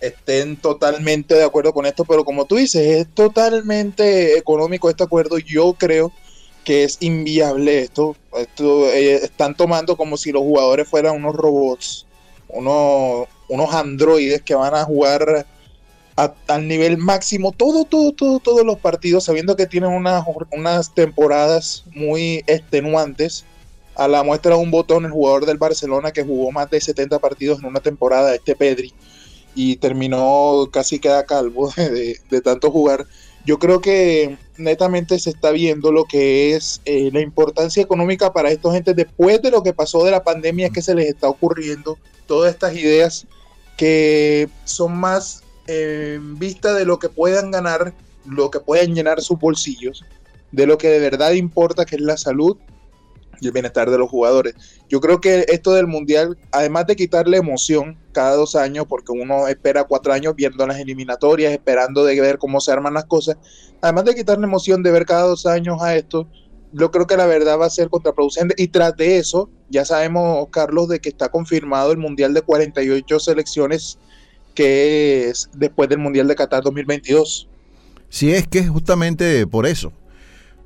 estén 0.00 0.56
totalmente 0.56 1.34
de 1.34 1.44
acuerdo 1.44 1.72
con 1.72 1.86
esto, 1.86 2.04
pero 2.04 2.24
como 2.24 2.44
tú 2.44 2.56
dices, 2.56 2.82
es 2.82 3.14
totalmente 3.14 4.36
económico 4.36 4.90
este 4.90 5.04
acuerdo. 5.04 5.38
Yo 5.38 5.74
creo 5.74 6.12
que 6.64 6.84
es 6.84 6.98
inviable 7.00 7.80
esto. 7.80 8.16
esto 8.36 8.86
eh, 8.86 9.16
están 9.16 9.56
tomando 9.56 9.96
como 9.96 10.16
si 10.16 10.32
los 10.32 10.42
jugadores 10.42 10.88
fueran 10.88 11.16
unos 11.16 11.34
robots, 11.34 12.06
unos, 12.48 13.26
unos 13.48 13.74
androides 13.74 14.42
que 14.42 14.54
van 14.54 14.74
a 14.74 14.84
jugar 14.84 15.46
al 16.48 16.68
nivel 16.68 16.98
máximo 16.98 17.52
todo, 17.52 17.84
todo, 17.84 18.12
todo, 18.12 18.40
todos 18.40 18.64
los 18.64 18.78
partidos, 18.78 19.24
sabiendo 19.24 19.56
que 19.56 19.66
tienen 19.66 19.90
unas, 19.90 20.24
unas 20.52 20.94
temporadas 20.94 21.84
muy 21.94 22.42
extenuantes. 22.46 23.44
A 23.96 24.08
la 24.08 24.22
muestra 24.22 24.56
un 24.56 24.70
botón, 24.70 25.04
el 25.04 25.10
jugador 25.10 25.46
del 25.46 25.58
Barcelona 25.58 26.12
que 26.12 26.22
jugó 26.22 26.50
más 26.52 26.70
de 26.70 26.80
70 26.80 27.18
partidos 27.18 27.58
en 27.58 27.66
una 27.66 27.80
temporada, 27.80 28.34
este 28.34 28.56
Pedri, 28.56 28.94
y 29.54 29.76
terminó 29.76 30.68
casi 30.72 30.98
queda 30.98 31.24
calvo 31.24 31.70
de, 31.76 32.18
de 32.30 32.40
tanto 32.40 32.70
jugar. 32.70 33.06
Yo 33.44 33.58
creo 33.58 33.80
que 33.80 34.36
netamente 34.58 35.18
se 35.18 35.30
está 35.30 35.50
viendo 35.50 35.92
lo 35.92 36.04
que 36.04 36.54
es 36.54 36.80
eh, 36.84 37.10
la 37.12 37.20
importancia 37.20 37.82
económica 37.82 38.32
para 38.32 38.50
estos 38.50 38.74
gente 38.74 38.94
después 38.94 39.40
de 39.40 39.50
lo 39.50 39.62
que 39.62 39.72
pasó 39.72 40.04
de 40.04 40.10
la 40.10 40.22
pandemia 40.22 40.70
que 40.70 40.82
se 40.82 40.94
les 40.94 41.08
está 41.08 41.28
ocurriendo 41.28 41.98
todas 42.26 42.52
estas 42.52 42.74
ideas 42.74 43.26
que 43.76 44.48
son 44.64 44.96
más 44.96 45.42
en 45.70 46.38
vista 46.38 46.74
de 46.74 46.84
lo 46.84 46.98
que 46.98 47.08
puedan 47.08 47.50
ganar, 47.50 47.94
lo 48.26 48.50
que 48.50 48.60
puedan 48.60 48.94
llenar 48.94 49.20
sus 49.20 49.38
bolsillos, 49.38 50.04
de 50.50 50.66
lo 50.66 50.78
que 50.78 50.88
de 50.88 50.98
verdad 50.98 51.32
importa, 51.32 51.84
que 51.84 51.96
es 51.96 52.02
la 52.02 52.16
salud 52.16 52.56
y 53.40 53.46
el 53.46 53.52
bienestar 53.52 53.88
de 53.88 53.98
los 53.98 54.10
jugadores. 54.10 54.54
Yo 54.88 55.00
creo 55.00 55.20
que 55.20 55.46
esto 55.48 55.72
del 55.72 55.86
mundial, 55.86 56.36
además 56.50 56.86
de 56.86 56.96
quitarle 56.96 57.36
emoción 57.36 57.96
cada 58.12 58.34
dos 58.34 58.56
años, 58.56 58.86
porque 58.88 59.12
uno 59.12 59.46
espera 59.46 59.84
cuatro 59.84 60.12
años 60.12 60.34
viendo 60.34 60.66
las 60.66 60.78
eliminatorias, 60.78 61.52
esperando 61.52 62.04
de 62.04 62.20
ver 62.20 62.38
cómo 62.38 62.60
se 62.60 62.72
arman 62.72 62.94
las 62.94 63.04
cosas, 63.04 63.36
además 63.80 64.04
de 64.06 64.14
quitarle 64.16 64.44
emoción 64.44 64.82
de 64.82 64.90
ver 64.90 65.06
cada 65.06 65.22
dos 65.22 65.46
años 65.46 65.80
a 65.80 65.94
esto, 65.96 66.26
yo 66.72 66.90
creo 66.90 67.06
que 67.06 67.16
la 67.16 67.26
verdad 67.26 67.58
va 67.58 67.66
a 67.66 67.70
ser 67.70 67.88
contraproducente. 67.88 68.54
Y 68.58 68.68
tras 68.68 68.96
de 68.96 69.18
eso, 69.18 69.50
ya 69.68 69.84
sabemos, 69.84 70.48
Carlos, 70.50 70.88
de 70.88 71.00
que 71.00 71.08
está 71.08 71.28
confirmado 71.28 71.92
el 71.92 71.98
mundial 71.98 72.34
de 72.34 72.42
48 72.42 73.20
selecciones 73.20 73.98
que 74.60 75.30
es 75.30 75.48
después 75.54 75.88
del 75.88 76.00
Mundial 76.00 76.28
de 76.28 76.34
Qatar 76.34 76.62
2022. 76.62 77.48
Sí, 78.10 78.30
es 78.30 78.46
que 78.46 78.58
es 78.58 78.68
justamente 78.68 79.46
por 79.46 79.64
eso, 79.64 79.90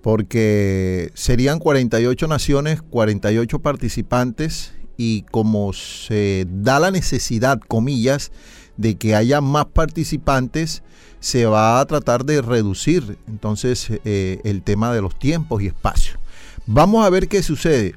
porque 0.02 1.12
serían 1.14 1.60
48 1.60 2.26
naciones, 2.26 2.82
48 2.82 3.60
participantes 3.60 4.74
y 4.96 5.22
como 5.30 5.72
se 5.72 6.44
da 6.48 6.80
la 6.80 6.90
necesidad, 6.90 7.60
comillas, 7.60 8.32
de 8.76 8.96
que 8.96 9.14
haya 9.14 9.40
más 9.40 9.66
participantes, 9.66 10.82
se 11.20 11.46
va 11.46 11.78
a 11.78 11.84
tratar 11.86 12.24
de 12.24 12.42
reducir 12.42 13.16
entonces 13.28 13.92
eh, 14.04 14.40
el 14.42 14.62
tema 14.62 14.92
de 14.92 15.02
los 15.02 15.16
tiempos 15.16 15.62
y 15.62 15.68
espacios. 15.68 16.18
Vamos 16.66 17.06
a 17.06 17.10
ver 17.10 17.28
qué 17.28 17.44
sucede. 17.44 17.94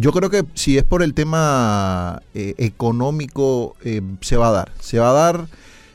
Yo 0.00 0.12
creo 0.12 0.30
que 0.30 0.44
si 0.54 0.78
es 0.78 0.84
por 0.84 1.02
el 1.02 1.12
tema 1.12 2.22
eh, 2.32 2.54
económico, 2.58 3.74
eh, 3.82 4.00
se 4.20 4.36
va 4.36 4.50
a 4.50 4.52
dar. 4.52 4.72
Se 4.78 5.00
va 5.00 5.10
a 5.10 5.12
dar, 5.12 5.48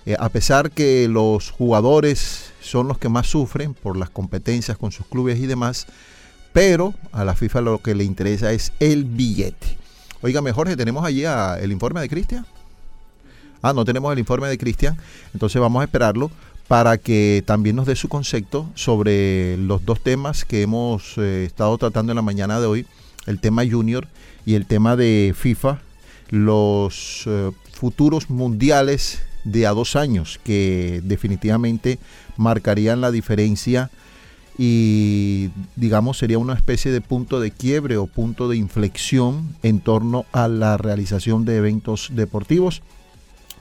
eh, 0.05 0.17
a 0.19 0.27
pesar 0.27 0.71
que 0.71 1.07
los 1.07 1.51
jugadores 1.51 2.51
son 2.59 2.89
los 2.89 2.97
que 2.97 3.07
más 3.07 3.27
sufren 3.27 3.73
por 3.73 3.95
las 3.95 4.09
competencias 4.09 4.77
con 4.77 4.91
sus 4.91 5.05
clubes 5.05 5.39
y 5.39 5.45
demás, 5.45 5.87
pero 6.51 6.93
a 7.13 7.23
la 7.23 7.33
FIFA 7.33 7.61
lo 7.61 7.77
que 7.77 7.95
le 7.95 8.03
interesa 8.03 8.51
es 8.51 8.73
el 8.81 9.05
billete. 9.05 9.77
Oígame, 10.21 10.51
Jorge, 10.51 10.75
¿tenemos 10.75 11.05
allí 11.05 11.23
el 11.23 11.71
informe 11.71 12.01
de 12.01 12.09
Cristian? 12.09 12.45
Ah, 13.61 13.71
no 13.71 13.85
tenemos 13.85 14.11
el 14.11 14.19
informe 14.19 14.49
de 14.49 14.57
Cristian, 14.57 14.97
entonces 15.33 15.61
vamos 15.61 15.79
a 15.79 15.85
esperarlo 15.85 16.29
para 16.67 16.97
que 16.97 17.41
también 17.45 17.77
nos 17.77 17.85
dé 17.85 17.95
su 17.95 18.09
concepto 18.09 18.69
sobre 18.75 19.55
los 19.55 19.85
dos 19.85 20.01
temas 20.01 20.43
que 20.43 20.61
hemos 20.61 21.17
estado 21.17 21.77
tratando 21.77 22.11
en 22.11 22.17
la 22.17 22.21
mañana 22.21 22.59
de 22.59 22.65
hoy 22.65 22.85
el 23.25 23.39
tema 23.39 23.63
junior 23.69 24.07
y 24.45 24.55
el 24.55 24.65
tema 24.65 24.95
de 24.95 25.33
FIFA, 25.37 25.79
los 26.29 27.23
eh, 27.25 27.51
futuros 27.71 28.29
mundiales 28.29 29.21
de 29.43 29.67
a 29.67 29.71
dos 29.71 29.95
años 29.95 30.39
que 30.43 31.01
definitivamente 31.03 31.99
marcarían 32.37 33.01
la 33.01 33.11
diferencia 33.11 33.89
y 34.57 35.49
digamos 35.75 36.17
sería 36.19 36.37
una 36.37 36.53
especie 36.53 36.91
de 36.91 37.01
punto 37.01 37.39
de 37.39 37.51
quiebre 37.51 37.97
o 37.97 38.05
punto 38.05 38.47
de 38.47 38.57
inflexión 38.57 39.55
en 39.63 39.79
torno 39.79 40.25
a 40.31 40.47
la 40.47 40.77
realización 40.77 41.43
de 41.43 41.57
eventos 41.57 42.09
deportivos, 42.13 42.83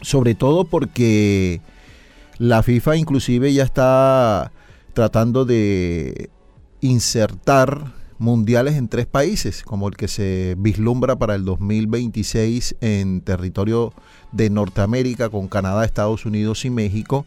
sobre 0.03 0.35
todo 0.35 0.65
porque 0.65 1.61
la 2.39 2.63
FIFA 2.63 2.97
inclusive 2.97 3.53
ya 3.53 3.65
está 3.65 4.53
tratando 4.93 5.45
de 5.45 6.31
insertar 6.81 8.02
mundiales 8.23 8.77
en 8.77 8.87
tres 8.87 9.07
países, 9.07 9.65
como 9.65 9.89
el 9.89 9.97
que 9.97 10.07
se 10.07 10.55
vislumbra 10.57 11.17
para 11.17 11.35
el 11.35 11.45
2026 11.45 12.77
en 12.81 13.21
territorio 13.21 13.93
de 14.31 14.49
Norteamérica 14.49 15.29
con 15.29 15.49
Canadá, 15.49 15.85
Estados 15.85 16.25
Unidos 16.25 16.65
y 16.65 16.71
México, 16.71 17.27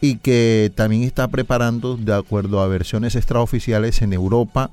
y 0.00 0.16
que 0.16 0.72
también 0.74 1.02
está 1.02 1.28
preparando, 1.28 1.98
de 1.98 2.14
acuerdo 2.14 2.62
a 2.62 2.68
versiones 2.68 3.16
extraoficiales, 3.16 4.00
en 4.00 4.14
Europa 4.14 4.70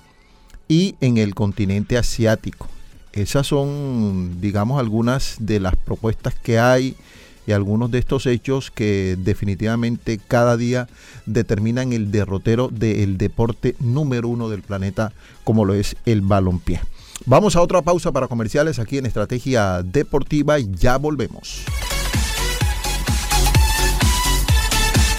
y 0.69 0.95
en 1.01 1.17
el 1.17 1.35
continente 1.35 1.97
asiático. 1.97 2.69
Esas 3.11 3.45
son, 3.45 4.39
digamos, 4.39 4.79
algunas 4.79 5.35
de 5.39 5.59
las 5.59 5.75
propuestas 5.75 6.33
que 6.33 6.59
hay 6.59 6.95
y 7.47 7.51
algunos 7.51 7.91
de 7.91 7.99
estos 7.99 8.25
hechos 8.25 8.71
que 8.71 9.17
definitivamente 9.19 10.19
cada 10.27 10.57
día 10.57 10.87
determinan 11.25 11.93
el 11.93 12.11
derrotero 12.11 12.69
del 12.69 13.17
deporte 13.17 13.75
número 13.79 14.27
uno 14.27 14.49
del 14.49 14.61
planeta 14.61 15.13
como 15.43 15.65
lo 15.65 15.73
es 15.73 15.95
el 16.05 16.21
balompié. 16.21 16.81
Vamos 17.25 17.55
a 17.55 17.61
otra 17.61 17.81
pausa 17.81 18.11
para 18.11 18.27
comerciales 18.27 18.79
aquí 18.79 18.97
en 18.97 19.05
Estrategia 19.05 19.83
Deportiva 19.83 20.59
y 20.59 20.69
ya 20.71 20.97
volvemos. 20.97 21.63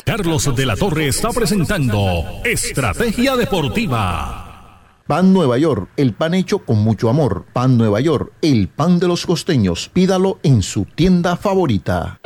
Carlos 0.04 0.54
de 0.54 0.66
la 0.66 0.76
Torre 0.76 1.08
está 1.08 1.30
presentando 1.30 2.24
Estrategia 2.44 3.36
Deportiva. 3.36 4.51
Pan 5.12 5.34
Nueva 5.34 5.58
York, 5.58 5.90
el 5.98 6.14
pan 6.14 6.32
hecho 6.32 6.60
con 6.60 6.78
mucho 6.78 7.10
amor. 7.10 7.44
Pan 7.52 7.76
Nueva 7.76 8.00
York, 8.00 8.32
el 8.40 8.68
pan 8.68 8.98
de 8.98 9.08
los 9.08 9.26
costeños. 9.26 9.90
Pídalo 9.92 10.38
en 10.42 10.62
su 10.62 10.86
tienda 10.86 11.36
favorita. 11.36 12.18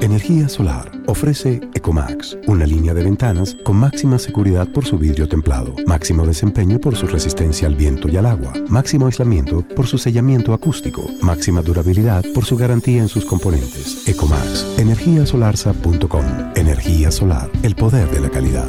Energía 0.00 0.48
Solar 0.48 0.90
ofrece 1.06 1.60
Ecomax, 1.72 2.36
una 2.48 2.66
línea 2.66 2.94
de 2.94 3.04
ventanas 3.04 3.56
con 3.62 3.76
máxima 3.76 4.18
seguridad 4.18 4.66
por 4.72 4.84
su 4.84 4.98
vidrio 4.98 5.28
templado, 5.28 5.76
máximo 5.86 6.26
desempeño 6.26 6.80
por 6.80 6.96
su 6.96 7.06
resistencia 7.06 7.68
al 7.68 7.76
viento 7.76 8.08
y 8.08 8.16
al 8.16 8.26
agua, 8.26 8.52
máximo 8.68 9.06
aislamiento 9.06 9.64
por 9.76 9.86
su 9.86 9.96
sellamiento 9.96 10.52
acústico, 10.52 11.08
máxima 11.20 11.62
durabilidad 11.62 12.24
por 12.34 12.44
su 12.44 12.56
garantía 12.56 13.02
en 13.02 13.08
sus 13.08 13.24
componentes. 13.24 14.08
Ecomax, 14.08 14.66
energiasolarsa.com. 14.78 16.24
Energía 16.56 17.12
solar, 17.12 17.48
el 17.62 17.76
poder 17.76 18.10
de 18.10 18.20
la 18.20 18.30
calidad. 18.30 18.68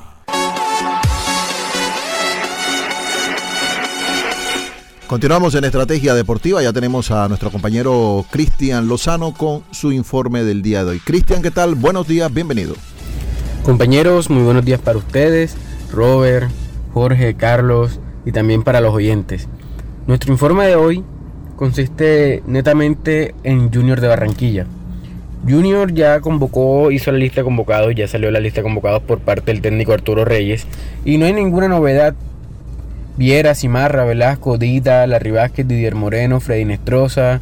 Continuamos 5.11 5.55
en 5.55 5.65
Estrategia 5.65 6.15
Deportiva. 6.15 6.63
Ya 6.63 6.71
tenemos 6.71 7.11
a 7.11 7.27
nuestro 7.27 7.51
compañero 7.51 8.23
Cristian 8.31 8.87
Lozano 8.87 9.33
con 9.33 9.61
su 9.71 9.91
informe 9.91 10.45
del 10.45 10.61
día 10.61 10.85
de 10.85 10.91
hoy. 10.91 10.99
Cristian, 10.99 11.41
¿qué 11.41 11.51
tal? 11.51 11.75
Buenos 11.75 12.07
días, 12.07 12.33
bienvenido. 12.33 12.75
Compañeros, 13.65 14.29
muy 14.29 14.41
buenos 14.43 14.63
días 14.63 14.79
para 14.79 14.97
ustedes, 14.97 15.57
Robert, 15.91 16.49
Jorge, 16.93 17.33
Carlos 17.33 17.99
y 18.25 18.31
también 18.31 18.63
para 18.63 18.79
los 18.79 18.93
oyentes. 18.93 19.49
Nuestro 20.07 20.31
informe 20.31 20.65
de 20.67 20.77
hoy 20.77 21.03
consiste 21.57 22.41
netamente 22.47 23.35
en 23.43 23.69
Junior 23.69 23.99
de 23.99 24.07
Barranquilla. 24.07 24.65
Junior 25.45 25.93
ya 25.93 26.21
convocó, 26.21 26.89
hizo 26.89 27.11
la 27.11 27.17
lista 27.17 27.41
de 27.41 27.43
convocados, 27.43 27.93
ya 27.95 28.07
salió 28.07 28.31
la 28.31 28.39
lista 28.39 28.61
de 28.61 28.63
convocados 28.63 29.03
por 29.03 29.19
parte 29.19 29.51
del 29.51 29.61
técnico 29.61 29.91
Arturo 29.91 30.23
Reyes 30.23 30.65
y 31.03 31.17
no 31.17 31.25
hay 31.25 31.33
ninguna 31.33 31.67
novedad 31.67 32.15
Viera, 33.17 33.55
Cimarra, 33.55 34.05
Velasco, 34.05 34.57
Dita, 34.57 35.05
Larry 35.05 35.31
Vázquez, 35.31 35.67
Didier 35.67 35.95
Moreno, 35.95 36.39
Freddy 36.39 36.65
Nestroza, 36.65 37.41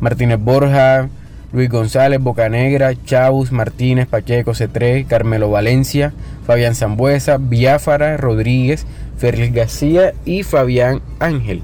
Martínez 0.00 0.38
Borja, 0.40 1.08
Luis 1.52 1.70
González, 1.70 2.20
Bocanegra, 2.20 2.94
Chaus, 3.04 3.52
Martínez, 3.52 4.08
Pacheco, 4.08 4.52
C3, 4.52 5.06
Carmelo 5.06 5.50
Valencia, 5.50 6.12
Fabián 6.46 6.74
Zambuesa, 6.74 7.38
Biafara, 7.38 8.16
Rodríguez, 8.16 8.86
Félix 9.16 9.54
García 9.54 10.14
y 10.24 10.42
Fabián 10.42 11.00
Ángel. 11.20 11.62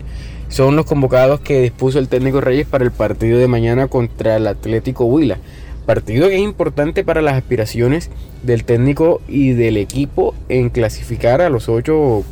Son 0.48 0.76
los 0.76 0.86
convocados 0.86 1.40
que 1.40 1.60
dispuso 1.60 1.98
el 1.98 2.08
técnico 2.08 2.40
Reyes 2.40 2.68
para 2.68 2.84
el 2.84 2.92
partido 2.92 3.38
de 3.38 3.48
mañana 3.48 3.88
contra 3.88 4.36
el 4.36 4.46
Atlético 4.46 5.04
Huila. 5.04 5.38
Partido 5.86 6.28
que 6.28 6.36
es 6.36 6.40
importante 6.40 7.02
para 7.02 7.20
las 7.20 7.34
aspiraciones 7.34 8.10
del 8.44 8.64
técnico 8.64 9.20
y 9.26 9.52
del 9.52 9.76
equipo 9.76 10.34
en 10.48 10.70
clasificar 10.70 11.40
a 11.40 11.50
los 11.50 11.68
ocho 11.68 12.24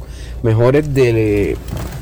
mejores 0.43 0.95
de, 0.95 1.57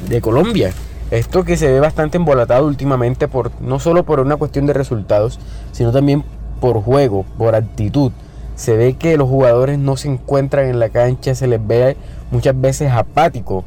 de 0.09 0.20
Colombia. 0.20 0.72
Esto 1.11 1.44
que 1.44 1.57
se 1.57 1.70
ve 1.70 1.79
bastante 1.79 2.16
embolatado 2.16 2.66
últimamente 2.66 3.29
por 3.29 3.53
no 3.61 3.79
solo 3.79 4.05
por 4.05 4.18
una 4.18 4.37
cuestión 4.37 4.66
de 4.66 4.72
resultados, 4.72 5.38
sino 5.70 5.92
también 5.92 6.25
por 6.61 6.83
juego, 6.83 7.25
por 7.38 7.55
actitud. 7.55 8.12
Se 8.57 8.77
ve 8.77 8.94
que 8.94 9.16
los 9.16 9.29
jugadores 9.29 9.79
no 9.79 9.96
se 9.96 10.09
encuentran 10.09 10.66
en 10.66 10.81
la 10.81 10.88
cancha, 10.88 11.35
se 11.35 11.46
les 11.46 11.64
ve 11.64 11.96
muchas 12.31 12.61
veces 12.61 12.90
apático. 12.90 13.64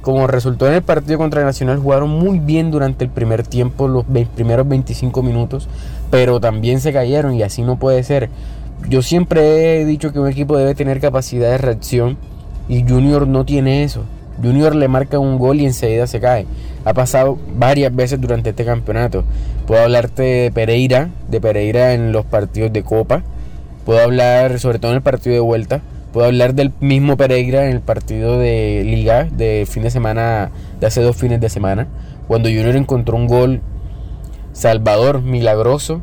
Como 0.00 0.26
resultó 0.26 0.66
en 0.68 0.74
el 0.74 0.82
partido 0.82 1.18
contra 1.18 1.40
el 1.40 1.46
Nacional, 1.46 1.78
jugaron 1.78 2.08
muy 2.08 2.38
bien 2.38 2.70
durante 2.70 3.04
el 3.04 3.10
primer 3.10 3.42
tiempo, 3.42 3.88
los 3.88 4.04
primeros 4.34 4.66
25 4.66 5.22
minutos, 5.22 5.68
pero 6.10 6.40
también 6.40 6.80
se 6.80 6.92
cayeron 6.92 7.34
y 7.34 7.42
así 7.42 7.62
no 7.62 7.78
puede 7.78 8.02
ser. 8.04 8.30
Yo 8.88 9.02
siempre 9.02 9.80
he 9.80 9.84
dicho 9.84 10.12
que 10.12 10.20
un 10.20 10.28
equipo 10.28 10.56
debe 10.56 10.74
tener 10.74 11.00
capacidad 11.00 11.50
de 11.50 11.58
reacción 11.58 12.16
y 12.68 12.86
Junior 12.86 13.26
no 13.26 13.44
tiene 13.44 13.84
eso. 13.84 14.04
Junior 14.42 14.74
le 14.74 14.88
marca 14.88 15.18
un 15.18 15.38
gol 15.38 15.60
y 15.60 15.66
enseguida 15.66 16.06
se 16.06 16.20
cae. 16.20 16.46
Ha 16.84 16.94
pasado 16.94 17.38
varias 17.56 17.94
veces 17.94 18.20
durante 18.20 18.50
este 18.50 18.64
campeonato. 18.64 19.24
Puedo 19.66 19.82
hablarte 19.82 20.22
de 20.22 20.52
Pereira, 20.52 21.10
de 21.28 21.40
Pereira 21.40 21.92
en 21.92 22.12
los 22.12 22.24
partidos 22.24 22.72
de 22.72 22.82
Copa. 22.82 23.22
Puedo 23.84 24.00
hablar 24.00 24.60
sobre 24.60 24.78
todo 24.78 24.92
en 24.92 24.96
el 24.96 25.02
partido 25.02 25.34
de 25.34 25.40
vuelta. 25.40 25.80
Puedo 26.12 26.26
hablar 26.26 26.54
del 26.54 26.72
mismo 26.80 27.16
Pereira 27.16 27.66
en 27.66 27.72
el 27.72 27.80
partido 27.80 28.38
de 28.38 28.82
Liga 28.84 29.24
de 29.24 29.66
fin 29.68 29.82
de 29.82 29.90
semana, 29.90 30.50
de 30.80 30.86
hace 30.86 31.02
dos 31.02 31.16
fines 31.16 31.40
de 31.40 31.48
semana. 31.48 31.88
Cuando 32.28 32.48
Junior 32.48 32.76
encontró 32.76 33.16
un 33.16 33.26
gol 33.26 33.60
Salvador 34.52 35.22
milagroso 35.22 36.00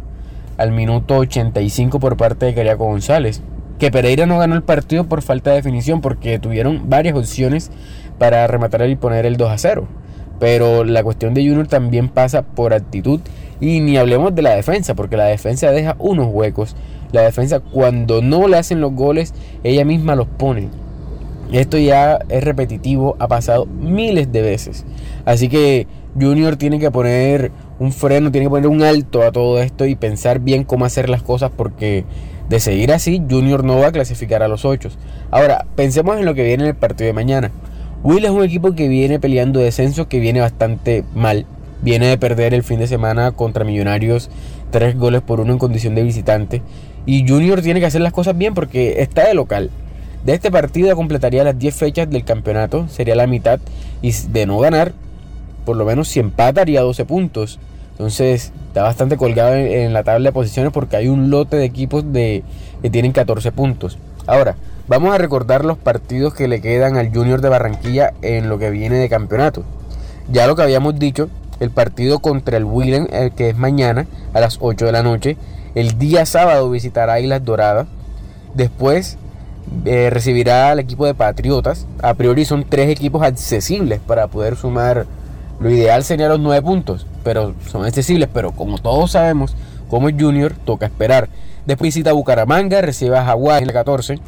al 0.57 0.71
minuto 0.71 1.17
85 1.17 1.99
por 1.99 2.17
parte 2.17 2.45
de 2.45 2.53
Cariaco 2.53 2.85
González 2.85 3.41
que 3.79 3.91
Pereira 3.91 4.25
no 4.25 4.37
ganó 4.37 4.55
el 4.55 4.63
partido 4.63 5.05
por 5.05 5.21
falta 5.21 5.49
de 5.49 5.57
definición 5.57 6.01
porque 6.01 6.39
tuvieron 6.39 6.89
varias 6.89 7.15
opciones 7.15 7.71
para 8.17 8.47
rematar 8.47 8.87
y 8.89 8.95
poner 8.95 9.25
el 9.25 9.37
2 9.37 9.49
a 9.49 9.57
0. 9.57 9.87
Pero 10.39 10.83
la 10.83 11.03
cuestión 11.03 11.33
de 11.33 11.41
Junior 11.41 11.67
también 11.67 12.09
pasa 12.09 12.43
por 12.43 12.73
actitud 12.73 13.21
y 13.59 13.79
ni 13.79 13.97
hablemos 13.97 14.35
de 14.35 14.41
la 14.41 14.55
defensa 14.55 14.95
porque 14.95 15.17
la 15.17 15.25
defensa 15.25 15.71
deja 15.71 15.95
unos 15.97 16.27
huecos 16.29 16.75
La 17.13 17.21
defensa 17.21 17.61
cuando 17.61 18.21
no 18.21 18.47
le 18.47 18.57
hacen 18.57 18.81
los 18.81 18.93
goles, 18.93 19.33
ella 19.63 19.85
misma 19.85 20.15
los 20.15 20.27
pone. 20.27 20.69
Esto 21.51 21.77
ya 21.77 22.19
es 22.27 22.43
repetitivo, 22.43 23.15
ha 23.19 23.27
pasado 23.27 23.65
miles 23.65 24.31
de 24.31 24.41
veces. 24.41 24.85
Así 25.25 25.47
que 25.47 25.87
Junior 26.19 26.55
tiene 26.55 26.79
que 26.79 26.91
poner 26.91 27.51
un 27.79 27.91
freno, 27.91 28.31
tiene 28.31 28.47
que 28.47 28.49
poner 28.49 28.67
un 28.67 28.81
alto 28.81 29.21
a 29.21 29.31
todo 29.31 29.61
esto 29.61 29.85
y 29.85 29.95
pensar 29.95 30.39
bien 30.39 30.63
cómo 30.63 30.85
hacer 30.85 31.09
las 31.09 31.21
cosas 31.21 31.51
porque 31.55 32.03
de 32.49 32.59
seguir 32.59 32.91
así, 32.91 33.21
Junior 33.29 33.63
no 33.63 33.79
va 33.79 33.87
a 33.87 33.91
clasificar 33.91 34.43
a 34.43 34.47
los 34.47 34.65
ocho. 34.65 34.89
Ahora, 35.31 35.65
pensemos 35.75 36.17
en 36.17 36.25
lo 36.25 36.35
que 36.35 36.43
viene 36.43 36.63
en 36.63 36.69
el 36.69 36.75
partido 36.75 37.07
de 37.07 37.13
mañana. 37.13 37.51
Will 38.03 38.25
es 38.25 38.31
un 38.31 38.43
equipo 38.43 38.75
que 38.75 38.87
viene 38.87 39.19
peleando 39.19 39.59
descenso, 39.59 40.07
que 40.07 40.19
viene 40.19 40.41
bastante 40.41 41.03
mal. 41.15 41.47
Viene 41.81 42.07
de 42.07 42.17
perder 42.17 42.53
el 42.53 42.63
fin 42.63 42.79
de 42.79 42.87
semana 42.87 43.31
contra 43.31 43.65
Millonarios, 43.65 44.29
tres 44.71 44.97
goles 44.97 45.21
por 45.21 45.39
uno 45.39 45.53
en 45.53 45.59
condición 45.59 45.95
de 45.95 46.03
visitante. 46.03 46.61
Y 47.07 47.27
Junior 47.27 47.61
tiene 47.61 47.79
que 47.79 47.87
hacer 47.87 48.01
las 48.01 48.13
cosas 48.13 48.37
bien 48.37 48.53
porque 48.53 49.01
está 49.01 49.27
de 49.27 49.33
local. 49.33 49.71
De 50.23 50.33
este 50.33 50.51
partido 50.51 50.95
completaría 50.95 51.43
las 51.43 51.57
10 51.57 51.75
fechas 51.75 52.09
del 52.09 52.25
campeonato, 52.25 52.87
sería 52.89 53.15
la 53.15 53.27
mitad. 53.27 53.59
Y 54.01 54.11
de 54.11 54.45
no 54.45 54.59
ganar, 54.59 54.93
por 55.65 55.75
lo 55.75 55.85
menos 55.85 56.07
si 56.07 56.19
empataría 56.19 56.81
12 56.81 57.05
puntos. 57.05 57.59
Entonces 57.95 58.51
está 58.67 58.83
bastante 58.83 59.15
colgado 59.15 59.55
en, 59.55 59.93
la 59.93 60.03
tabla 60.03 60.29
de 60.29 60.33
posiciones 60.33 60.73
porque 60.73 60.97
hay 60.97 61.07
un 61.07 61.29
lote 61.29 61.55
de 61.55 61.63
equipos 61.63 62.11
de, 62.11 62.43
que 62.81 62.89
tienen 62.89 63.13
14 63.13 63.53
puntos. 63.53 63.97
Ahora, 64.27 64.55
vamos 64.89 65.15
a 65.15 65.17
recordar 65.17 65.63
los 65.63 65.77
partidos 65.77 66.33
que 66.33 66.49
le 66.49 66.59
quedan 66.59 66.97
al 66.97 67.13
Junior 67.13 67.39
de 67.39 67.49
Barranquilla 67.49 68.13
en 68.21 68.49
lo 68.49 68.59
que 68.59 68.69
viene 68.69 68.97
de 68.97 69.07
campeonato. 69.07 69.63
Ya 70.29 70.45
lo 70.45 70.57
que 70.57 70.63
habíamos 70.63 70.99
dicho, 70.99 71.29
el 71.61 71.69
partido 71.69 72.19
contra 72.19 72.57
el 72.57 72.65
Willem, 72.65 73.07
que 73.35 73.49
es 73.49 73.57
mañana 73.57 74.07
a 74.33 74.41
las 74.41 74.57
8 74.59 74.85
de 74.85 74.91
la 74.91 75.03
noche. 75.03 75.37
El 75.73 75.97
día 75.97 76.25
sábado 76.25 76.69
visitará 76.69 77.19
Islas 77.21 77.45
Doradas. 77.45 77.87
Después 78.55 79.17
eh, 79.85 80.09
recibirá 80.09 80.71
al 80.71 80.79
equipo 80.79 81.05
de 81.05 81.13
Patriotas. 81.13 81.87
A 82.01 82.13
priori 82.15 82.43
son 82.43 82.65
tres 82.67 82.89
equipos 82.89 83.23
accesibles 83.23 84.01
para 84.05 84.27
poder 84.27 84.57
sumar 84.57 85.05
lo 85.59 85.69
ideal 85.69 86.03
sería 86.03 86.27
los 86.27 86.39
nueve 86.39 86.61
puntos, 86.61 87.07
pero 87.25 87.55
son 87.69 87.83
accesibles. 87.83 88.29
Pero 88.31 88.51
como 88.51 88.77
todos 88.77 89.11
sabemos, 89.11 89.55
como 89.89 90.09
Junior, 90.09 90.53
toca 90.63 90.85
esperar. 90.85 91.27
Después 91.65 91.87
visita 91.87 92.13
Bucaramanga, 92.13 92.79
recibe 92.81 93.17
a 93.17 93.25
Jaguar 93.25 93.63
en 93.63 93.67
la 93.67 93.73
14 93.73 94.19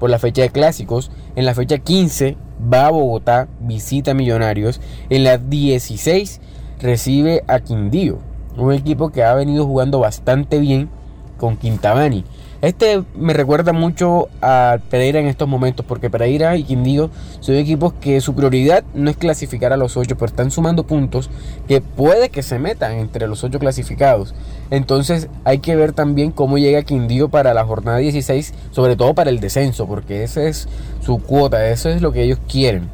por 0.00 0.10
la 0.10 0.18
fecha 0.18 0.42
de 0.42 0.50
clásicos. 0.50 1.12
En 1.36 1.46
la 1.46 1.54
fecha 1.54 1.78
15 1.78 2.36
va 2.60 2.86
a 2.86 2.90
Bogotá, 2.90 3.46
visita 3.60 4.10
a 4.10 4.14
Millonarios. 4.14 4.80
En 5.08 5.22
la 5.22 5.38
16 5.38 6.40
recibe 6.80 7.44
a 7.46 7.60
Quindío, 7.60 8.18
un 8.56 8.72
equipo 8.72 9.10
que 9.10 9.22
ha 9.22 9.32
venido 9.34 9.64
jugando 9.64 10.00
bastante 10.00 10.58
bien 10.58 10.90
con 11.38 11.56
Quintabani. 11.56 12.24
Este 12.62 13.02
me 13.16 13.32
recuerda 13.32 13.72
mucho 13.72 14.28
a 14.42 14.78
Pereira 14.90 15.18
en 15.18 15.26
estos 15.26 15.48
momentos, 15.48 15.86
porque 15.86 16.10
Pereira 16.10 16.56
y 16.56 16.64
Quindío 16.64 17.10
son 17.40 17.54
equipos 17.54 17.94
que 17.94 18.20
su 18.20 18.34
prioridad 18.34 18.84
no 18.92 19.10
es 19.10 19.16
clasificar 19.16 19.72
a 19.72 19.78
los 19.78 19.96
ocho, 19.96 20.16
pero 20.16 20.26
están 20.26 20.50
sumando 20.50 20.84
puntos 20.84 21.30
que 21.66 21.80
puede 21.80 22.28
que 22.28 22.42
se 22.42 22.58
metan 22.58 22.92
entre 22.92 23.26
los 23.28 23.44
ocho 23.44 23.58
clasificados. 23.58 24.34
Entonces 24.70 25.28
hay 25.44 25.60
que 25.60 25.74
ver 25.74 25.92
también 25.92 26.32
cómo 26.32 26.58
llega 26.58 26.82
Quindío 26.82 27.30
para 27.30 27.54
la 27.54 27.64
jornada 27.64 27.96
16, 27.96 28.52
sobre 28.72 28.94
todo 28.94 29.14
para 29.14 29.30
el 29.30 29.40
descenso, 29.40 29.86
porque 29.86 30.22
esa 30.22 30.42
es 30.42 30.68
su 31.00 31.18
cuota, 31.18 31.66
eso 31.70 31.88
es 31.88 32.02
lo 32.02 32.12
que 32.12 32.24
ellos 32.24 32.40
quieren. 32.46 32.90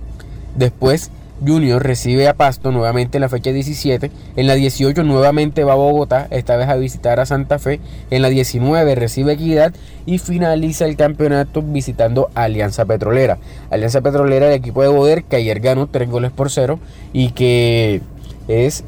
Después 0.55 1.11
Junior 1.45 1.83
recibe 1.83 2.29
a 2.29 2.35
Pasto 2.35 2.73
nuevamente 2.73 3.19
en 3.19 3.23
la 3.23 3.29
fecha 3.29 3.53
17. 3.53 4.11
En 4.37 4.47
la 4.47 4.55
18 4.55 5.03
nuevamente 5.03 5.65
va 5.65 5.75
a 5.75 5.77
Bogotá, 5.77 6.29
esta 6.31 6.57
vez 6.57 6.69
a 6.69 6.77
visitar 6.77 7.21
a 7.21 7.27
Santa 7.27 7.59
Fe. 7.59 7.81
En 8.11 8.23
la 8.23 8.29
19 8.29 8.95
recibe 8.95 9.33
Equidad 9.33 9.75
y 10.07 10.19
finaliza 10.19 10.87
el 10.87 10.97
campeonato 10.97 11.63
visitando 11.63 12.31
Alianza 12.35 12.85
Petrolera. 12.85 13.39
Alianza 13.71 14.01
Petrolera, 14.01 14.47
el 14.47 14.55
equipo 14.55 14.83
de 14.83 14.89
Boder, 14.89 15.25
que 15.25 15.37
ayer 15.37 15.61
ganó 15.61 15.89
3 15.89 16.11
goles 16.11 16.33
por 16.33 16.51
0 16.51 16.79
y 17.13 17.31
que 17.31 18.01
es 18.49 18.85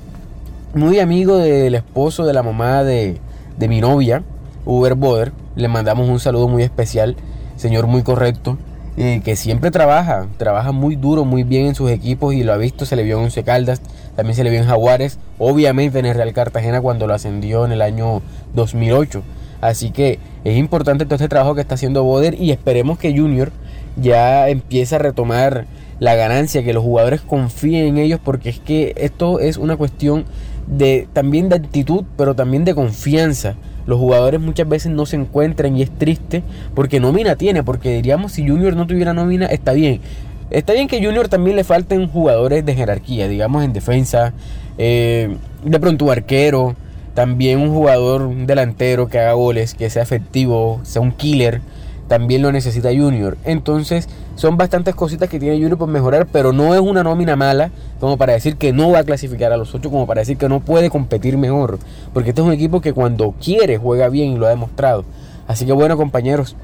muy 0.75 1.01
amigo 1.01 1.37
del 1.37 1.75
esposo 1.75 2.25
de 2.25 2.33
la 2.33 2.43
mamá 2.43 2.83
de, 2.83 3.19
de 3.59 3.69
mi 3.69 3.81
novia, 3.81 4.23
Uber 4.65 4.95
Boder. 4.95 5.33
Le 5.55 5.69
mandamos 5.69 6.09
un 6.09 6.21
saludo 6.21 6.49
muy 6.49 6.63
especial, 6.63 7.17
señor 7.57 7.87
muy 7.89 8.03
correcto 8.03 8.57
que 8.99 9.37
siempre 9.37 9.71
trabaja, 9.71 10.27
trabaja 10.39 10.73
muy 10.73 10.97
duro, 10.97 11.25
muy 11.25 11.45
bien 11.45 11.67
en 11.67 11.75
sus 11.77 11.89
equipos 11.89 12.35
y 12.35 12.43
lo 12.43 12.53
ha 12.53 12.57
visto, 12.57 12.85
se 12.85 12.97
le 12.97 13.05
vio 13.05 13.19
en 13.19 13.25
Once 13.25 13.45
Caldas, 13.45 13.81
también 14.17 14.35
se 14.35 14.43
le 14.43 14.51
vio 14.51 14.59
en 14.59 14.67
Jaguares, 14.67 15.21
obviamente 15.39 16.01
en 16.01 16.07
el 16.07 16.17
Real 16.17 16.33
Cartagena 16.33 16.81
cuando 16.81 17.07
lo 17.07 17.15
ascendió 17.15 17.65
en 17.65 17.71
el 17.71 17.81
año 17.81 18.23
2008. 18.55 19.23
Así 19.61 19.93
que 19.93 20.19
es 20.43 20.57
importante 20.57 21.05
todo 21.05 21.15
este 21.15 21.29
trabajo 21.29 21.55
que 21.55 21.61
está 21.61 21.77
haciendo 21.77 22.03
Boder 22.03 22.35
y 22.41 22.51
esperemos 22.51 22.99
que 22.99 23.17
Junior 23.17 23.53
ya 23.97 24.49
empiece 24.49 24.97
a 24.97 24.99
retomar 24.99 25.67
la 26.01 26.17
ganancia, 26.17 26.65
que 26.65 26.73
los 26.73 26.83
jugadores 26.83 27.21
confíen 27.21 27.87
en 27.87 27.99
ellos 27.99 28.19
porque 28.25 28.49
es 28.49 28.59
que 28.59 28.95
esto 28.97 29.39
es 29.39 29.59
una 29.59 29.77
cuestión 29.77 30.25
de 30.67 31.07
también 31.13 31.49
de 31.49 31.57
actitud, 31.57 32.05
pero 32.17 32.35
también 32.35 32.65
de 32.65 32.75
confianza 32.75 33.55
los 33.89 33.99
jugadores 33.99 34.39
muchas 34.39 34.69
veces 34.69 34.93
no 34.93 35.07
se 35.07 35.17
encuentran 35.17 35.75
y 35.75 35.81
es 35.81 35.91
triste 35.91 36.43
porque 36.75 37.01
nómina 37.01 37.37
tiene, 37.37 37.63
porque 37.63 37.95
diríamos 37.95 38.33
si 38.33 38.47
Junior 38.47 38.77
no 38.77 38.87
tuviera 38.87 39.15
nómina 39.15 39.47
está 39.47 39.73
bien. 39.73 40.03
Está 40.51 40.75
bien 40.75 40.89
que 40.89 41.03
Junior 41.03 41.29
también 41.29 41.57
le 41.57 41.65
falten 41.65 42.07
jugadores 42.07 42.67
de 42.67 42.75
jerarquía, 42.75 43.29
digamos 43.29 43.65
en 43.65 43.73
defensa, 43.73 44.35
eh, 44.77 45.35
de 45.65 45.81
pronto 45.81 46.11
arquero, 46.11 46.77
también 47.15 47.61
un 47.61 47.71
jugador 47.71 48.29
delantero 48.35 49.09
que 49.09 49.21
haga 49.21 49.33
goles, 49.33 49.73
que 49.73 49.89
sea 49.89 50.03
efectivo, 50.03 50.81
sea 50.83 51.01
un 51.01 51.13
killer 51.13 51.63
también 52.09 52.43
lo 52.43 52.51
necesita 52.51 52.89
Junior. 52.89 53.37
Entonces, 53.45 54.09
son 54.35 54.57
bastantes 54.57 54.95
cositas 54.95 55.29
que 55.29 55.39
tiene 55.39 55.57
Junior 55.57 55.79
por 55.79 55.89
mejorar, 55.89 56.27
pero 56.27 56.53
no 56.53 56.75
es 56.75 56.81
una 56.81 57.03
nómina 57.03 57.37
mala 57.37 57.71
como 58.01 58.17
para 58.17 58.33
decir 58.33 58.57
que 58.57 58.73
no 58.73 58.91
va 58.91 59.01
a 59.01 59.05
clasificar 59.05 59.53
a 59.53 59.57
los 59.57 59.75
ocho, 59.75 59.91
como 59.91 60.07
para 60.07 60.21
decir 60.21 60.37
que 60.39 60.49
no 60.49 60.61
puede 60.61 60.91
competir 60.91 61.37
mejor. 61.37 61.79
Porque 62.13 62.31
este 62.31 62.41
es 62.41 62.47
un 62.47 62.53
equipo 62.53 62.81
que 62.81 62.93
cuando 62.93 63.33
quiere 63.33 63.79
juega 63.79 64.09
bien 64.09 64.33
y 64.33 64.39
lo 64.39 64.47
ha 64.47 64.51
demostrado. 64.51 65.05
Así 65.47 65.67
que 65.67 65.73
bueno, 65.73 65.97
compañeros, 65.97 66.57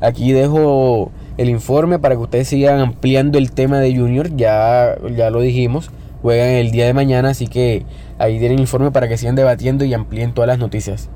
aquí 0.00 0.32
dejo 0.32 1.10
el 1.36 1.48
informe 1.48 1.98
para 1.98 2.16
que 2.16 2.22
ustedes 2.22 2.48
sigan 2.48 2.80
ampliando 2.80 3.38
el 3.38 3.52
tema 3.52 3.78
de 3.78 3.96
Junior. 3.96 4.34
Ya, 4.36 4.96
ya 5.16 5.30
lo 5.30 5.40
dijimos, 5.40 5.90
juegan 6.22 6.48
el 6.48 6.70
día 6.72 6.86
de 6.86 6.94
mañana, 6.94 7.30
así 7.30 7.46
que 7.46 7.84
ahí 8.18 8.38
tienen 8.38 8.58
el 8.58 8.60
informe 8.60 8.90
para 8.90 9.08
que 9.08 9.16
sigan 9.16 9.36
debatiendo 9.36 9.84
y 9.84 9.94
amplíen 9.94 10.34
todas 10.34 10.48
las 10.48 10.58
noticias. 10.58 11.08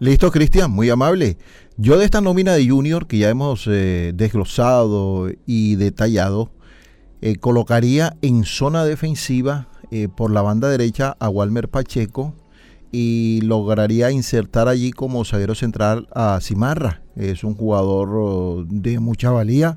Listo, 0.00 0.30
Cristian, 0.32 0.70
muy 0.70 0.90
amable. 0.90 1.36
Yo 1.76 1.98
de 1.98 2.04
esta 2.04 2.20
nómina 2.20 2.52
de 2.52 2.68
Junior 2.68 3.08
que 3.08 3.18
ya 3.18 3.30
hemos 3.30 3.66
eh, 3.66 4.12
desglosado 4.14 5.28
y 5.44 5.74
detallado, 5.74 6.52
eh, 7.20 7.34
colocaría 7.34 8.16
en 8.22 8.44
zona 8.44 8.84
defensiva 8.84 9.66
eh, 9.90 10.06
por 10.06 10.30
la 10.30 10.40
banda 10.40 10.68
derecha 10.68 11.16
a 11.18 11.28
Walmer 11.28 11.68
Pacheco 11.68 12.32
y 12.92 13.40
lograría 13.42 14.12
insertar 14.12 14.68
allí 14.68 14.92
como 14.92 15.24
zaguero 15.24 15.56
central 15.56 16.06
a 16.14 16.38
Cimarra. 16.40 17.02
Es 17.16 17.42
un 17.42 17.56
jugador 17.56 18.68
de 18.68 19.00
mucha 19.00 19.32
valía 19.32 19.76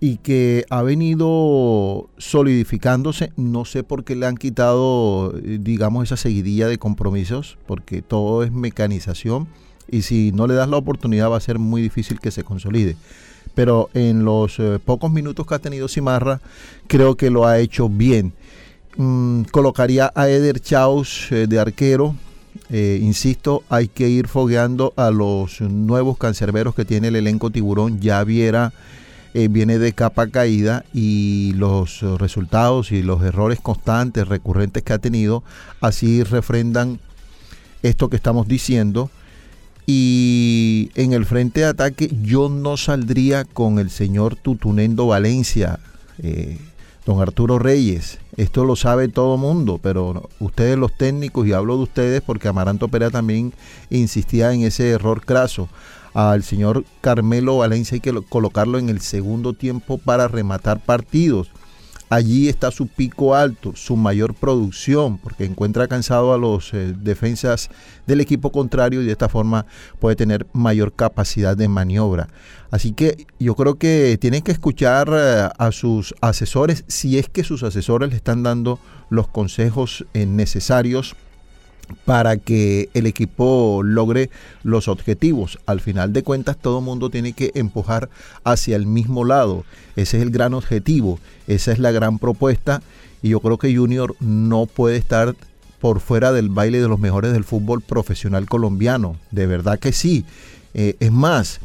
y 0.00 0.18
que 0.18 0.66
ha 0.68 0.82
venido 0.82 2.10
solidificándose. 2.18 3.32
No 3.38 3.64
sé 3.64 3.82
por 3.82 4.04
qué 4.04 4.14
le 4.14 4.26
han 4.26 4.36
quitado, 4.36 5.32
digamos, 5.32 6.04
esa 6.04 6.18
seguidilla 6.18 6.68
de 6.68 6.76
compromisos, 6.76 7.56
porque 7.66 8.02
todo 8.02 8.42
es 8.42 8.52
mecanización 8.52 9.48
y 9.88 10.02
si 10.02 10.32
no 10.32 10.46
le 10.46 10.54
das 10.54 10.68
la 10.68 10.76
oportunidad 10.76 11.30
va 11.30 11.36
a 11.36 11.40
ser 11.40 11.58
muy 11.58 11.82
difícil 11.82 12.20
que 12.20 12.30
se 12.30 12.44
consolide. 12.44 12.96
Pero 13.54 13.90
en 13.94 14.24
los 14.24 14.58
eh, 14.58 14.78
pocos 14.84 15.12
minutos 15.12 15.46
que 15.46 15.54
ha 15.54 15.58
tenido 15.58 15.88
Simarra, 15.88 16.40
creo 16.86 17.16
que 17.16 17.30
lo 17.30 17.46
ha 17.46 17.58
hecho 17.58 17.88
bien. 17.88 18.32
Mm, 18.96 19.42
colocaría 19.44 20.12
a 20.14 20.28
Eder 20.28 20.60
Chaus 20.60 21.30
eh, 21.30 21.46
de 21.46 21.58
arquero. 21.58 22.16
Eh, 22.70 22.98
insisto, 23.02 23.62
hay 23.68 23.88
que 23.88 24.08
ir 24.08 24.28
fogueando 24.28 24.92
a 24.96 25.10
los 25.10 25.60
nuevos 25.60 26.18
cancerberos 26.18 26.74
que 26.74 26.84
tiene 26.84 27.08
el 27.08 27.16
elenco 27.16 27.50
tiburón. 27.50 28.00
Ya 28.00 28.22
viera 28.24 28.72
viene 29.50 29.80
de 29.80 29.92
capa 29.92 30.28
caída 30.28 30.84
y 30.94 31.54
los 31.56 32.02
resultados 32.20 32.92
y 32.92 33.02
los 33.02 33.20
errores 33.24 33.58
constantes, 33.58 34.28
recurrentes 34.28 34.84
que 34.84 34.92
ha 34.92 35.00
tenido, 35.00 35.42
así 35.80 36.22
refrendan 36.22 37.00
esto 37.82 38.08
que 38.08 38.14
estamos 38.14 38.46
diciendo. 38.46 39.10
Y 39.86 40.90
en 40.94 41.12
el 41.12 41.26
frente 41.26 41.60
de 41.60 41.66
ataque 41.66 42.10
yo 42.22 42.48
no 42.48 42.76
saldría 42.76 43.44
con 43.44 43.78
el 43.78 43.90
señor 43.90 44.36
Tutunendo 44.36 45.06
Valencia, 45.06 45.78
eh, 46.22 46.58
don 47.04 47.20
Arturo 47.20 47.58
Reyes. 47.58 48.18
Esto 48.36 48.64
lo 48.64 48.76
sabe 48.76 49.08
todo 49.08 49.36
mundo, 49.36 49.78
pero 49.82 50.30
ustedes 50.40 50.78
los 50.78 50.96
técnicos, 50.96 51.46
y 51.46 51.52
hablo 51.52 51.76
de 51.76 51.82
ustedes 51.82 52.22
porque 52.22 52.48
Amaranto 52.48 52.88
Pera 52.88 53.10
también 53.10 53.52
insistía 53.90 54.52
en 54.52 54.62
ese 54.62 54.90
error 54.90 55.24
craso. 55.24 55.68
Al 56.14 56.44
señor 56.44 56.84
Carmelo 57.00 57.58
Valencia 57.58 57.96
hay 57.96 58.00
que 58.00 58.12
colocarlo 58.28 58.78
en 58.78 58.88
el 58.88 59.00
segundo 59.00 59.52
tiempo 59.52 59.98
para 59.98 60.28
rematar 60.28 60.80
partidos 60.80 61.50
allí 62.14 62.48
está 62.48 62.70
su 62.70 62.86
pico 62.86 63.34
alto, 63.34 63.72
su 63.74 63.96
mayor 63.96 64.34
producción, 64.34 65.18
porque 65.18 65.44
encuentra 65.44 65.88
cansado 65.88 66.32
a 66.32 66.38
los 66.38 66.72
eh, 66.72 66.94
defensas 66.96 67.70
del 68.06 68.20
equipo 68.20 68.52
contrario 68.52 69.02
y 69.02 69.06
de 69.06 69.12
esta 69.12 69.28
forma 69.28 69.66
puede 69.98 70.14
tener 70.14 70.46
mayor 70.52 70.92
capacidad 70.92 71.56
de 71.56 71.66
maniobra. 71.66 72.28
Así 72.70 72.92
que 72.92 73.26
yo 73.40 73.56
creo 73.56 73.76
que 73.76 74.16
tienen 74.20 74.42
que 74.42 74.52
escuchar 74.52 75.08
eh, 75.12 75.48
a 75.58 75.72
sus 75.72 76.14
asesores 76.20 76.84
si 76.86 77.18
es 77.18 77.28
que 77.28 77.42
sus 77.42 77.64
asesores 77.64 78.10
le 78.10 78.16
están 78.16 78.44
dando 78.44 78.78
los 79.10 79.26
consejos 79.26 80.06
eh, 80.14 80.24
necesarios 80.24 81.16
para 82.04 82.36
que 82.36 82.88
el 82.94 83.06
equipo 83.06 83.82
logre 83.82 84.30
los 84.62 84.88
objetivos. 84.88 85.58
Al 85.66 85.80
final 85.80 86.12
de 86.12 86.22
cuentas, 86.22 86.56
todo 86.56 86.80
mundo 86.80 87.10
tiene 87.10 87.32
que 87.32 87.52
empujar 87.54 88.08
hacia 88.44 88.76
el 88.76 88.86
mismo 88.86 89.24
lado. 89.24 89.64
Ese 89.96 90.18
es 90.18 90.22
el 90.22 90.30
gran 90.30 90.54
objetivo, 90.54 91.18
esa 91.46 91.72
es 91.72 91.78
la 91.78 91.92
gran 91.92 92.18
propuesta. 92.18 92.82
Y 93.22 93.30
yo 93.30 93.40
creo 93.40 93.58
que 93.58 93.74
Junior 93.74 94.14
no 94.20 94.66
puede 94.66 94.96
estar 94.96 95.34
por 95.80 96.00
fuera 96.00 96.32
del 96.32 96.48
baile 96.48 96.80
de 96.80 96.88
los 96.88 96.98
mejores 96.98 97.32
del 97.32 97.44
fútbol 97.44 97.80
profesional 97.80 98.46
colombiano. 98.46 99.16
De 99.30 99.46
verdad 99.46 99.78
que 99.78 99.92
sí. 99.92 100.24
Eh, 100.74 100.96
es 100.98 101.12
más, 101.12 101.60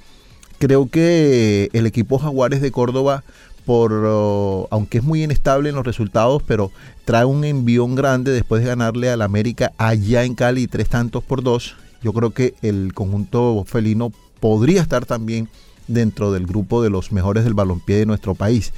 creo 0.60 0.90
que 0.90 1.70
el 1.74 1.86
equipo 1.86 2.20
Jaguares 2.20 2.62
de 2.62 2.72
Córdoba 2.72 3.24
por, 3.70 3.94
oh, 3.94 4.68
aunque 4.72 4.98
es 4.98 5.04
muy 5.04 5.24
inestable 5.24 5.70
en 5.70 5.76
los 5.76 5.86
resultados, 5.86 6.42
pero 6.42 6.72
trae 7.06 7.24
un 7.26 7.44
envión 7.44 7.94
grande 7.94 8.32
después 8.32 8.64
de 8.64 8.70
ganarle 8.70 9.12
al 9.12 9.22
América 9.22 9.74
allá 9.78 10.24
en 10.24 10.34
Cali 10.34 10.66
tres 10.66 10.90
tantos 10.90 11.24
por 11.24 11.44
dos. 11.44 11.76
Yo 12.02 12.12
creo 12.12 12.32
que 12.32 12.56
el 12.64 12.96
conjunto 12.96 13.64
felino 13.68 14.12
podría 14.40 14.82
estar 14.82 15.06
también 15.06 15.50
dentro 15.88 16.32
del 16.32 16.48
grupo 16.48 16.82
de 16.82 16.90
los 16.90 17.12
mejores 17.12 17.44
del 17.44 17.54
balompié 17.54 17.98
de 17.98 18.08
nuestro 18.08 18.34
país. 18.34 18.74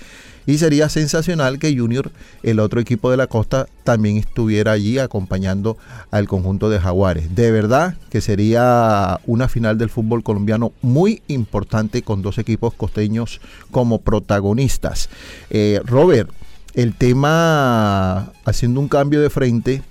Y 0.46 0.58
sería 0.58 0.90
sensacional 0.90 1.60
que 1.60 1.76
Junior, 1.78 2.12
el 2.44 2.60
otro 2.60 2.80
equipo 2.80 3.12
de 3.12 3.18
la 3.18 3.28
costa, 3.28 3.68
también 3.84 4.18
estuviera 4.18 4.72
allí 4.72 4.98
acompañando 4.98 5.78
al 6.10 6.28
conjunto 6.28 6.70
de 6.70 6.80
Jaguares. 6.80 7.36
De 7.36 7.52
verdad 7.52 7.96
que 8.10 8.22
sería 8.22 9.20
una 9.26 9.48
final 9.48 9.78
del 9.78 9.90
fútbol 9.90 10.24
colombiano 10.24 10.74
muy 10.82 11.22
importante 11.28 12.02
con 12.02 12.22
dos 12.22 12.38
equipos 12.38 12.74
costeños 12.74 13.40
como 13.70 14.00
protagonistas. 14.00 15.10
Eh, 15.50 15.82
Robert, 15.86 16.30
el 16.74 16.96
tema, 16.96 18.32
haciendo 18.46 18.80
un 18.80 18.88
cambio 18.88 19.22
de 19.22 19.30
frente, 19.30 19.84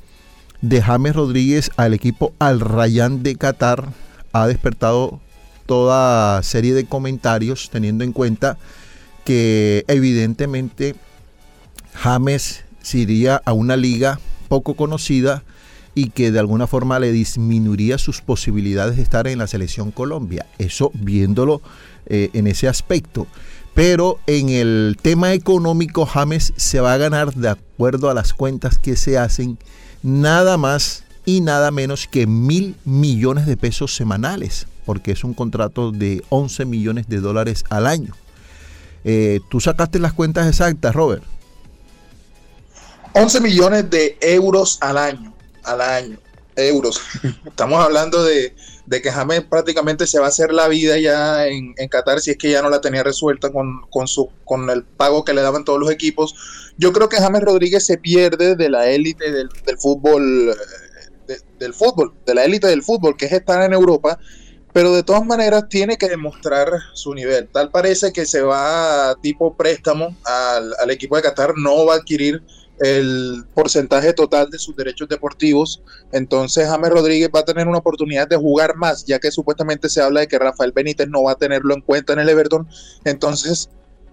de 0.63 0.83
James 0.83 1.15
Rodríguez 1.15 1.71
al 1.77 1.95
equipo 1.95 2.33
Al 2.39 2.61
Rayán 2.61 3.23
de 3.23 3.37
Qatar, 3.37 3.89
ha 4.33 4.47
despertado 4.47 5.21
toda 5.67 6.43
serie 6.43 6.75
de 6.75 6.85
comentarios 6.85 7.71
teniendo 7.71 8.05
en 8.05 8.13
cuenta 8.13 8.59
que 9.25 9.85
evidentemente 9.89 10.95
James 11.95 12.65
se 12.83 12.99
iría 12.99 13.43
a 13.45 13.53
una 13.53 13.77
liga 13.77 14.21
poco 14.49 14.75
conocida 14.75 15.43
y 15.95 16.11
que 16.11 16.31
de 16.31 16.39
alguna 16.39 16.67
forma 16.67 16.99
le 16.99 17.13
disminuiría 17.13 17.99
sus 17.99 18.21
posibilidades 18.21 18.97
de 18.97 19.03
estar 19.03 19.27
en 19.27 19.39
la 19.39 19.47
selección 19.47 19.91
Colombia. 19.91 20.47
Eso 20.59 20.91
viéndolo 20.95 21.61
eh, 22.07 22.31
en 22.33 22.47
ese 22.47 22.69
aspecto. 22.69 23.27
Pero 23.75 24.19
en 24.27 24.49
el 24.49 24.97
tema 25.01 25.33
económico, 25.33 26.07
James 26.07 26.53
se 26.57 26.81
va 26.81 26.95
a 26.95 26.99
ganar 26.99 27.35
de 27.35 27.49
acuerdo 27.49 28.11
a 28.11 28.15
las 28.15 28.35
cuentas 28.35 28.79
que 28.79 28.97
se 28.97 29.19
hacen 29.19 29.59
nada 30.03 30.57
más 30.57 31.05
y 31.25 31.41
nada 31.41 31.71
menos 31.71 32.09
que 32.09 32.27
mil 32.27 32.75
millones 32.85 33.47
de 33.47 33.57
pesos 33.57 33.95
semanales, 33.95 34.67
porque 34.85 35.13
es 35.13 35.23
un 35.23 35.35
contrato 35.35 35.93
de 35.93 36.25
11 36.31 36.65
millones 36.65 37.09
de 37.09 37.21
dólares 37.21 37.65
al 37.71 37.87
año. 37.87 38.15
Eh, 39.05 39.41
¿Tú 39.49 39.61
sacaste 39.61 39.99
las 39.99 40.13
cuentas 40.13 40.47
exactas, 40.47 40.95
Robert? 40.95 41.23
11 43.15 43.41
millones 43.41 43.91
de 43.91 44.17
euros 44.21 44.79
al 44.81 44.99
año, 44.99 45.35
al 45.65 45.81
año, 45.81 46.19
euros. 46.57 47.01
Estamos 47.47 47.83
hablando 47.83 48.23
de, 48.23 48.55
que 48.91 49.11
James 49.11 49.43
prácticamente 49.43 50.07
se 50.07 50.19
va 50.19 50.27
a 50.27 50.29
hacer 50.29 50.53
la 50.53 50.69
vida 50.69 50.99
ya 50.99 51.47
en, 51.47 51.75
Qatar 51.89 52.21
si 52.21 52.33
es 52.33 52.37
que 52.37 52.51
ya 52.51 52.63
no 52.63 52.71
la 52.71 52.81
tenía 52.81 53.03
resuelta 53.03 53.51
con, 53.51 54.07
su, 54.07 54.31
con 54.45 54.69
el 54.71 54.85
pago 54.85 55.25
que 55.25 55.35
le 55.35 55.43
daban 55.43 55.65
todos 55.65 55.81
los 55.81 55.91
equipos. 55.91 56.35
Yo 56.77 56.93
creo 56.93 57.09
que 57.09 57.17
James 57.17 57.43
Rodríguez 57.43 57.85
se 57.85 57.99
pierde 57.99 58.55
de 58.55 58.69
la 58.69 58.89
élite 58.89 59.33
del, 59.33 59.49
fútbol, 59.79 60.55
eh, 61.29 61.37
del 61.59 61.75
fútbol, 61.75 62.13
de 62.27 62.35
la 62.35 62.45
élite 62.45 62.69
del 62.69 62.83
fútbol, 62.83 63.17
que 63.17 63.27
es 63.27 63.33
estar 63.33 63.63
en 63.63 63.73
Europa 63.73 64.19
pero 64.73 64.93
de 64.93 65.03
todas 65.03 65.25
maneras 65.25 65.69
tiene 65.69 65.97
que 65.97 66.09
demostrar 66.09 66.69
su 66.95 67.15
nivel. 67.15 67.49
Tal 67.49 67.71
parece 67.71 68.13
que 68.13 68.25
se 68.25 68.43
va 68.43 69.17
tipo 69.21 69.55
préstamo 69.57 70.17
al, 70.25 70.91
equipo 70.91 71.17
de 71.17 71.23
Qatar, 71.23 71.55
no 71.57 71.87
va 71.87 71.95
a 71.95 71.97
adquirir 71.97 72.43
el 72.79 73.45
porcentaje 73.53 74.13
total 74.15 74.49
de 74.49 74.59
sus 74.59 74.77
derechos 74.77 75.09
deportivos. 75.09 75.83
Entonces 76.13 76.69
James 76.69 76.91
Rodríguez 76.91 77.31
va 77.35 77.41
a 77.41 77.45
tener 77.45 77.67
una 77.67 77.79
oportunidad 77.79 78.29
de 78.29 78.37
jugar 78.37 78.77
más, 78.77 79.05
ya 79.05 79.19
que 79.19 79.31
supuestamente 79.31 79.89
se 79.89 80.01
habla 80.01 80.21
de 80.21 80.29
que 80.29 80.39
Rafael 80.39 80.73
Benítez 80.73 81.09
no 81.09 81.25
va 81.25 81.33
a 81.33 81.37
tenerlo 81.37 81.75
en 81.75 81.81
cuenta 81.81 82.13
en 82.13 82.21
el 82.21 82.29
Everton. 82.29 82.69
Entonces 83.05 83.69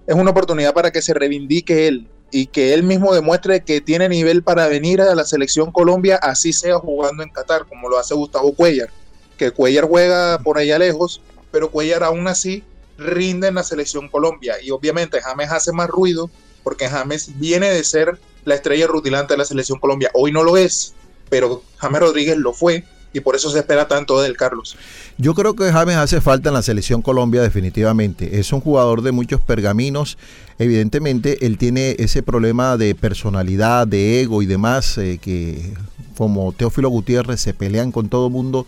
es 0.07 0.15
una 0.15 0.31
oportunidad 0.31 0.73
para 0.73 0.91
que 0.91 1.01
se 1.01 1.13
reivindique 1.13 1.87
él 1.87 2.09
y 2.29 2.47
que 2.47 2.73
él 2.73 2.83
mismo 2.83 3.13
demuestre 3.13 3.61
que 3.61 3.79
tiene 3.79 4.09
nivel 4.09 4.43
para 4.43 4.67
venir 4.67 5.01
a 5.01 5.15
la 5.15 5.23
selección 5.23 5.71
Colombia, 5.71 6.17
así 6.21 6.51
sea 6.51 6.77
jugando 6.77 7.23
en 7.23 7.29
Qatar, 7.29 7.65
como 7.67 7.87
lo 7.87 7.97
hace 7.97 8.15
Gustavo 8.15 8.53
Cuellar 8.53 8.89
que 9.37 9.51
Cuellar 9.51 9.85
juega 9.85 10.39
por 10.39 10.57
allá 10.57 10.77
lejos, 10.79 11.21
pero 11.51 11.69
Cuellar 11.69 12.03
aún 12.03 12.27
así 12.27 12.63
rinde 12.97 13.47
en 13.47 13.55
la 13.55 13.63
selección 13.63 14.09
Colombia. 14.09 14.55
Y 14.61 14.71
obviamente 14.71 15.21
James 15.21 15.51
hace 15.51 15.71
más 15.71 15.87
ruido 15.89 16.29
porque 16.63 16.89
James 16.89 17.31
viene 17.37 17.69
de 17.69 17.83
ser 17.83 18.19
la 18.43 18.55
estrella 18.55 18.87
rutilante 18.87 19.33
de 19.33 19.37
la 19.37 19.45
selección 19.45 19.79
Colombia. 19.79 20.09
Hoy 20.13 20.31
no 20.31 20.43
lo 20.43 20.57
es, 20.57 20.93
pero 21.29 21.63
James 21.77 22.01
Rodríguez 22.01 22.37
lo 22.37 22.53
fue 22.53 22.83
y 23.13 23.19
por 23.19 23.35
eso 23.35 23.49
se 23.49 23.59
espera 23.59 23.87
tanto 23.87 24.21
del 24.21 24.35
Carlos. 24.35 24.77
Yo 25.17 25.33
creo 25.33 25.55
que 25.55 25.71
James 25.71 25.95
hace 25.95 26.21
falta 26.21 26.49
en 26.49 26.55
la 26.55 26.61
selección 26.61 27.01
Colombia 27.01 27.41
definitivamente. 27.41 28.39
Es 28.39 28.51
un 28.51 28.61
jugador 28.61 29.01
de 29.01 29.11
muchos 29.11 29.41
pergaminos. 29.41 30.17
Evidentemente 30.59 31.45
él 31.45 31.57
tiene 31.57 31.95
ese 31.99 32.23
problema 32.23 32.77
de 32.77 32.95
personalidad, 32.95 33.87
de 33.87 34.21
ego 34.21 34.41
y 34.41 34.45
demás 34.45 34.97
eh, 34.97 35.19
que 35.21 35.73
como 36.17 36.51
Teófilo 36.51 36.89
Gutiérrez 36.89 37.39
se 37.39 37.53
pelean 37.53 37.91
con 37.91 38.09
todo 38.09 38.29
mundo 38.29 38.65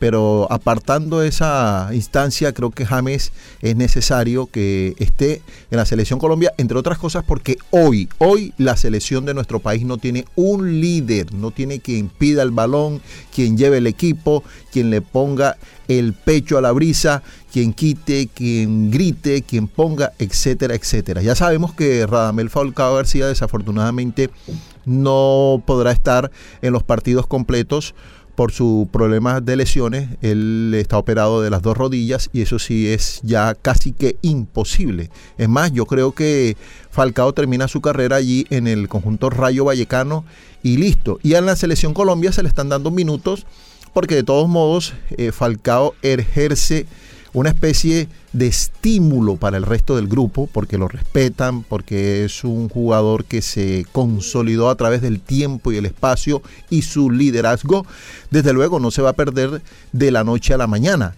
pero 0.00 0.48
apartando 0.50 1.22
esa 1.22 1.90
instancia, 1.92 2.54
creo 2.54 2.70
que 2.70 2.86
James 2.86 3.32
es 3.60 3.76
necesario 3.76 4.46
que 4.46 4.94
esté 4.98 5.42
en 5.70 5.76
la 5.76 5.84
selección 5.84 6.18
Colombia, 6.18 6.54
entre 6.56 6.78
otras 6.78 6.96
cosas 6.96 7.22
porque 7.22 7.58
hoy, 7.70 8.08
hoy 8.16 8.54
la 8.56 8.78
selección 8.78 9.26
de 9.26 9.34
nuestro 9.34 9.60
país 9.60 9.84
no 9.84 9.98
tiene 9.98 10.24
un 10.36 10.80
líder, 10.80 11.34
no 11.34 11.50
tiene 11.50 11.80
quien 11.80 12.08
pida 12.08 12.42
el 12.42 12.50
balón, 12.50 13.02
quien 13.32 13.58
lleve 13.58 13.76
el 13.76 13.86
equipo, 13.86 14.42
quien 14.72 14.88
le 14.88 15.02
ponga 15.02 15.58
el 15.86 16.14
pecho 16.14 16.56
a 16.56 16.62
la 16.62 16.72
brisa, 16.72 17.22
quien 17.52 17.74
quite, 17.74 18.28
quien 18.28 18.90
grite, 18.90 19.42
quien 19.42 19.68
ponga, 19.68 20.12
etcétera, 20.18 20.74
etcétera. 20.74 21.20
Ya 21.20 21.34
sabemos 21.34 21.74
que 21.74 22.06
Radamel 22.06 22.48
Falcao 22.48 22.94
García 22.94 23.26
desafortunadamente 23.26 24.30
no 24.86 25.62
podrá 25.66 25.92
estar 25.92 26.30
en 26.62 26.72
los 26.72 26.82
partidos 26.82 27.26
completos 27.26 27.94
por 28.40 28.52
su 28.52 28.88
problema 28.90 29.42
de 29.42 29.54
lesiones. 29.54 30.08
Él 30.22 30.72
está 30.74 30.96
operado 30.96 31.42
de 31.42 31.50
las 31.50 31.60
dos 31.60 31.76
rodillas 31.76 32.30
y 32.32 32.40
eso 32.40 32.58
sí 32.58 32.88
es 32.88 33.20
ya 33.22 33.54
casi 33.54 33.92
que 33.92 34.16
imposible. 34.22 35.10
Es 35.36 35.46
más, 35.46 35.72
yo 35.72 35.84
creo 35.84 36.12
que 36.12 36.56
Falcao 36.90 37.34
termina 37.34 37.68
su 37.68 37.82
carrera 37.82 38.16
allí 38.16 38.46
en 38.48 38.66
el 38.66 38.88
conjunto 38.88 39.28
Rayo 39.28 39.66
Vallecano 39.66 40.24
y 40.62 40.78
listo. 40.78 41.18
Y 41.22 41.34
en 41.34 41.44
la 41.44 41.54
selección 41.54 41.92
Colombia 41.92 42.32
se 42.32 42.42
le 42.42 42.48
están 42.48 42.70
dando 42.70 42.90
minutos 42.90 43.44
porque 43.92 44.14
de 44.14 44.22
todos 44.22 44.48
modos 44.48 44.94
eh, 45.18 45.32
Falcao 45.32 45.94
ejerce 46.00 46.86
una 47.32 47.50
especie 47.50 48.08
de 48.32 48.46
estímulo 48.46 49.36
para 49.36 49.56
el 49.56 49.64
resto 49.64 49.96
del 49.96 50.08
grupo, 50.08 50.48
porque 50.52 50.78
lo 50.78 50.88
respetan, 50.88 51.62
porque 51.62 52.24
es 52.24 52.44
un 52.44 52.68
jugador 52.68 53.24
que 53.24 53.42
se 53.42 53.86
consolidó 53.92 54.68
a 54.70 54.74
través 54.74 55.00
del 55.00 55.20
tiempo 55.20 55.72
y 55.72 55.76
el 55.76 55.86
espacio 55.86 56.42
y 56.70 56.82
su 56.82 57.10
liderazgo, 57.10 57.86
desde 58.30 58.52
luego 58.52 58.80
no 58.80 58.90
se 58.90 59.02
va 59.02 59.10
a 59.10 59.14
perder 59.14 59.62
de 59.92 60.10
la 60.10 60.24
noche 60.24 60.54
a 60.54 60.58
la 60.58 60.66
mañana. 60.66 61.14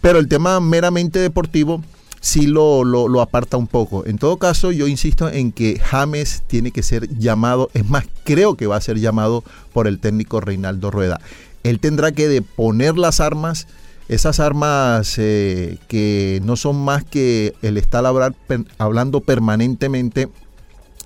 Pero 0.00 0.18
el 0.18 0.28
tema 0.28 0.60
meramente 0.60 1.18
deportivo 1.18 1.82
sí 2.20 2.46
lo, 2.46 2.84
lo, 2.84 3.08
lo, 3.08 3.20
aparta 3.20 3.56
un 3.56 3.66
poco. 3.66 4.04
En 4.06 4.18
todo 4.18 4.36
caso, 4.36 4.72
yo 4.72 4.86
insisto 4.86 5.28
en 5.28 5.52
que 5.52 5.78
James 5.78 6.42
tiene 6.46 6.70
que 6.70 6.82
ser 6.82 7.08
llamado, 7.18 7.70
es 7.74 7.88
más, 7.88 8.04
creo 8.24 8.56
que 8.56 8.66
va 8.66 8.76
a 8.76 8.80
ser 8.80 8.98
llamado 8.98 9.44
por 9.72 9.86
el 9.86 9.98
técnico 9.98 10.40
Reinaldo 10.40 10.90
Rueda. 10.90 11.20
Él 11.62 11.80
tendrá 11.80 12.12
que 12.12 12.28
de 12.28 12.42
poner 12.42 12.96
las 12.96 13.20
armas 13.20 13.66
esas 14.08 14.40
armas 14.40 15.16
eh, 15.18 15.78
que 15.88 16.40
no 16.44 16.56
son 16.56 16.76
más 16.76 17.04
que 17.04 17.54
el 17.62 17.76
estar 17.76 18.04
hablando 18.78 19.20
permanentemente 19.20 20.28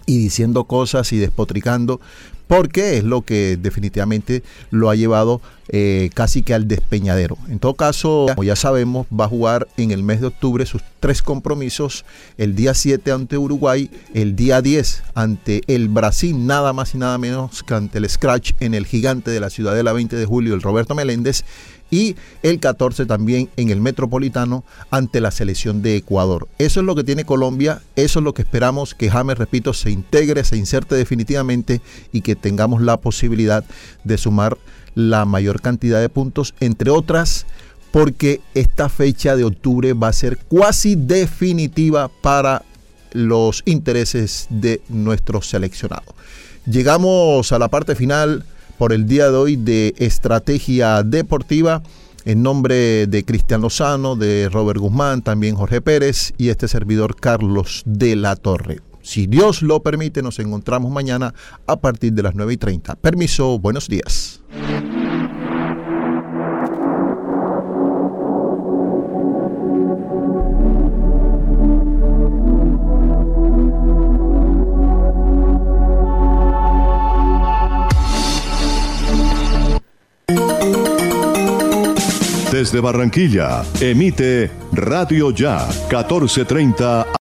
y 0.07 0.19
diciendo 0.19 0.65
cosas 0.65 1.13
y 1.13 1.19
despotricando, 1.19 2.01
porque 2.51 2.99
es 2.99 3.05
lo 3.05 3.23
que 3.23 3.57
definitivamente 3.57 4.43
lo 4.71 4.91
ha 4.91 4.97
llevado 4.97 5.41
eh, 5.69 6.11
casi 6.15 6.43
que 6.43 6.53
al 6.53 6.67
despeñadero. 6.67 7.39
En 7.49 7.61
todo 7.61 7.75
caso, 7.75 8.27
como 8.29 8.43
ya 8.43 8.57
sabemos, 8.57 9.07
va 9.09 9.27
a 9.27 9.29
jugar 9.29 9.69
en 9.77 9.93
el 9.93 10.03
mes 10.03 10.21
de 10.21 10.27
octubre 10.27 10.67
sus 10.67 10.83
tres 10.99 11.23
compromisos, 11.23 12.05
el 12.39 12.57
día 12.57 12.75
7 12.75 13.13
ante 13.13 13.39
Uruguay, 13.39 13.89
el 14.15 14.35
día 14.35 14.63
10 14.63 15.05
ante 15.15 15.61
el 15.69 15.89
Brasil, 15.89 16.45
nada 16.45 16.73
más 16.73 16.93
y 16.97 16.99
nada 16.99 17.17
menos 17.19 17.63
que 17.63 17.75
ante 17.75 17.99
el 17.99 18.09
Scratch 18.11 18.55
en 18.59 18.75
el 18.75 18.85
gigante 18.85 19.31
de 19.31 19.39
la 19.39 19.49
Ciudadela 19.49 19.93
20 19.93 20.17
de 20.17 20.27
julio, 20.27 20.55
el 20.55 20.63
Roberto 20.63 20.97
Meléndez, 20.97 21.45
y 21.91 22.17
el 22.43 22.61
14 22.61 23.07
también 23.07 23.49
en 23.57 23.71
el 23.71 23.81
Metropolitano 23.81 24.65
ante 24.91 25.21
la 25.21 25.31
selección 25.31 25.83
de 25.83 25.97
Ecuador. 25.97 26.49
Eso 26.59 26.81
es 26.81 26.87
lo 26.87 26.95
que 26.95 27.05
tiene 27.05 27.25
Colombia, 27.25 27.83
eso 27.97 28.21
es 28.21 28.25
lo 28.25 28.35
que 28.35 28.43
esperamos 28.43 28.95
que 28.95 29.11
James, 29.11 29.39
repito, 29.39 29.73
se 29.73 29.91
integre, 29.91 30.45
se 30.45 30.57
inserte 30.57 30.95
definitivamente 30.95 31.81
y 32.13 32.21
que 32.21 32.37
tengamos 32.37 32.83
la 32.83 32.99
posibilidad 32.99 33.65
de 34.05 34.19
sumar 34.19 34.59
la 34.95 35.25
mayor 35.25 35.61
cantidad 35.61 36.01
de 36.01 36.09
puntos, 36.09 36.55
entre 36.61 36.91
otras 36.91 37.47
porque 37.91 38.41
esta 38.55 38.89
fecha 38.89 39.37
de 39.37 39.45
octubre 39.45 39.93
va 39.95 40.09
a 40.09 40.13
ser 40.13 40.39
cuasi 40.39 40.95
definitiva 40.95 42.09
para 42.09 42.63
los 43.13 43.63
intereses 43.67 44.47
de 44.49 44.81
nuestro 44.89 45.43
seleccionado. 45.43 46.15
Llegamos 46.67 47.51
a 47.53 47.59
la 47.59 47.69
parte 47.69 47.97
final 47.97 48.45
por 48.81 48.95
el 48.95 49.07
día 49.07 49.31
de 49.31 49.37
hoy 49.37 49.57
de 49.57 49.95
Estrategia 49.99 51.03
Deportiva. 51.03 51.83
En 52.25 52.43
nombre 52.43 53.07
de 53.07 53.27
Cristian 53.27 53.61
Lozano, 53.61 54.17
de 54.17 54.49
Robert 54.51 54.81
Guzmán, 54.81 55.21
también 55.21 55.55
Jorge 55.55 55.83
Pérez 55.83 56.33
y 56.39 56.49
este 56.49 56.67
servidor 56.67 57.15
Carlos 57.15 57.83
de 57.85 58.17
la 58.17 58.37
Torre. 58.37 58.81
Si 59.03 59.27
Dios 59.27 59.61
lo 59.61 59.83
permite, 59.83 60.23
nos 60.23 60.39
encontramos 60.39 60.91
mañana 60.91 61.35
a 61.67 61.77
partir 61.77 62.15
de 62.15 62.23
las 62.23 62.35
9 62.35 62.55
y 62.55 62.57
30. 62.57 62.95
Permiso, 62.95 63.59
buenos 63.59 63.87
días. 63.87 64.41
Desde 82.61 82.79
Barranquilla, 82.81 83.65
emite 83.81 84.51
Radio 84.75 85.31
Ya 85.31 85.67
1430 85.89 87.11